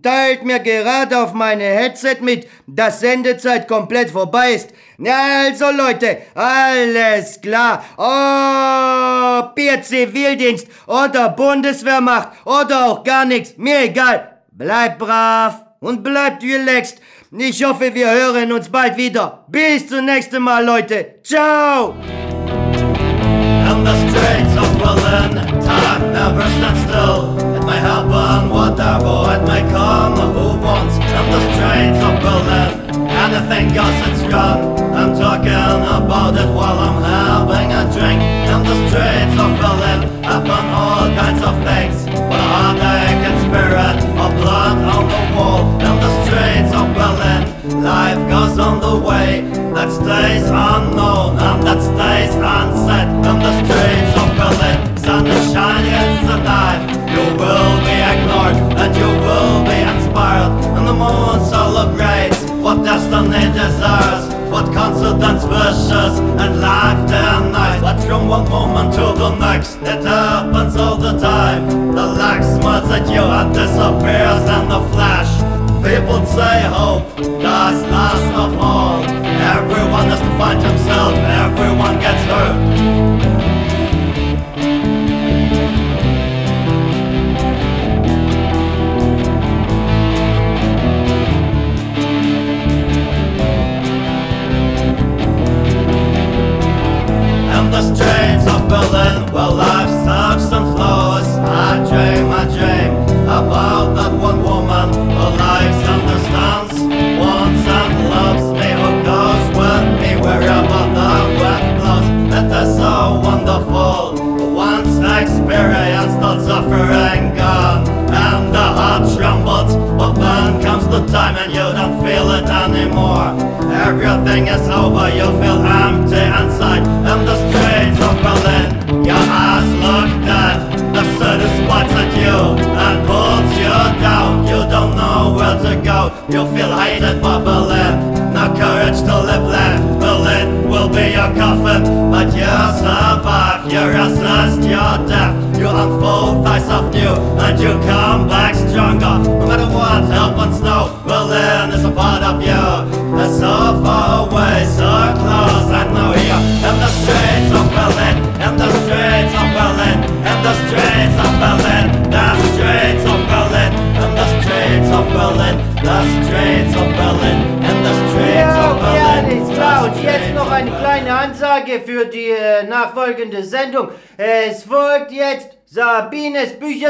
[0.03, 4.71] teilt mir gerade auf meine Headset mit, dass Sendezeit komplett vorbei ist.
[4.99, 7.85] Also Leute, alles klar.
[7.97, 14.36] Ob ihr Zivildienst oder Bundeswehrmacht oder auch gar nichts, mir egal.
[14.59, 16.99] Bleibt brav und bleibt relaxed.
[17.31, 19.45] Ich hoffe, wir hören uns bald wieder.
[19.49, 21.17] Bis zum nächsten Mal, Leute.
[21.23, 21.95] Ciao!
[23.69, 24.17] On the
[26.11, 27.37] never stands still.
[27.55, 30.17] It may happen, whatever it may come.
[30.17, 32.71] Who wants on the streets of Berlin?
[33.25, 34.63] Anything goes, it's gone.
[34.97, 38.21] I'm talking about it while I'm having a drink.
[38.55, 41.97] On the streets of Berlin, happen all kinds of things.
[42.07, 43.06] But a heartache
[44.41, 45.62] blood on the wall.
[45.89, 49.43] On the streets of Berlin, life goes on the way
[49.74, 53.09] that stays unknown and that stays unsaid.
[53.31, 56.81] On the streets of Berlin, sun is shining, it's the night.
[57.14, 60.53] You will be ignored and you will be inspired.
[60.77, 64.36] And the moon celebrates what destiny deserves.
[64.57, 70.77] What coincidence wishes and life denies But from one moment to the next It happens
[70.77, 71.69] all the time.
[71.93, 75.31] The light smiles at you and disappears in the flash.
[75.85, 79.03] People say hope does last of all.
[79.05, 83.56] Everyone has to find himself Everyone gets hurt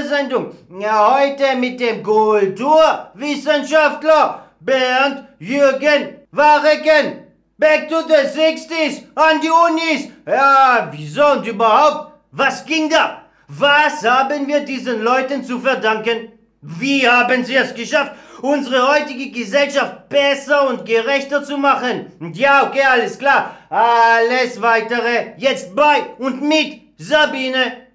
[0.06, 0.54] Büchersendung.
[0.78, 7.22] Ja, heute mit dem Kulturwissenschaftler Bernd Jürgen Waregen.
[7.58, 10.10] Back to the 60s, an die Unis.
[10.26, 12.12] Ja, wieso und überhaupt?
[12.30, 13.22] Was ging da?
[13.48, 16.32] Was haben wir diesen Leuten zu verdanken?
[16.60, 22.12] Wie haben sie es geschafft, unsere heutige Gesellschaft besser und gerechter zu machen?
[22.34, 23.56] Ja, okay, alles klar.
[23.70, 27.85] Alles weitere jetzt bei und mit Sabine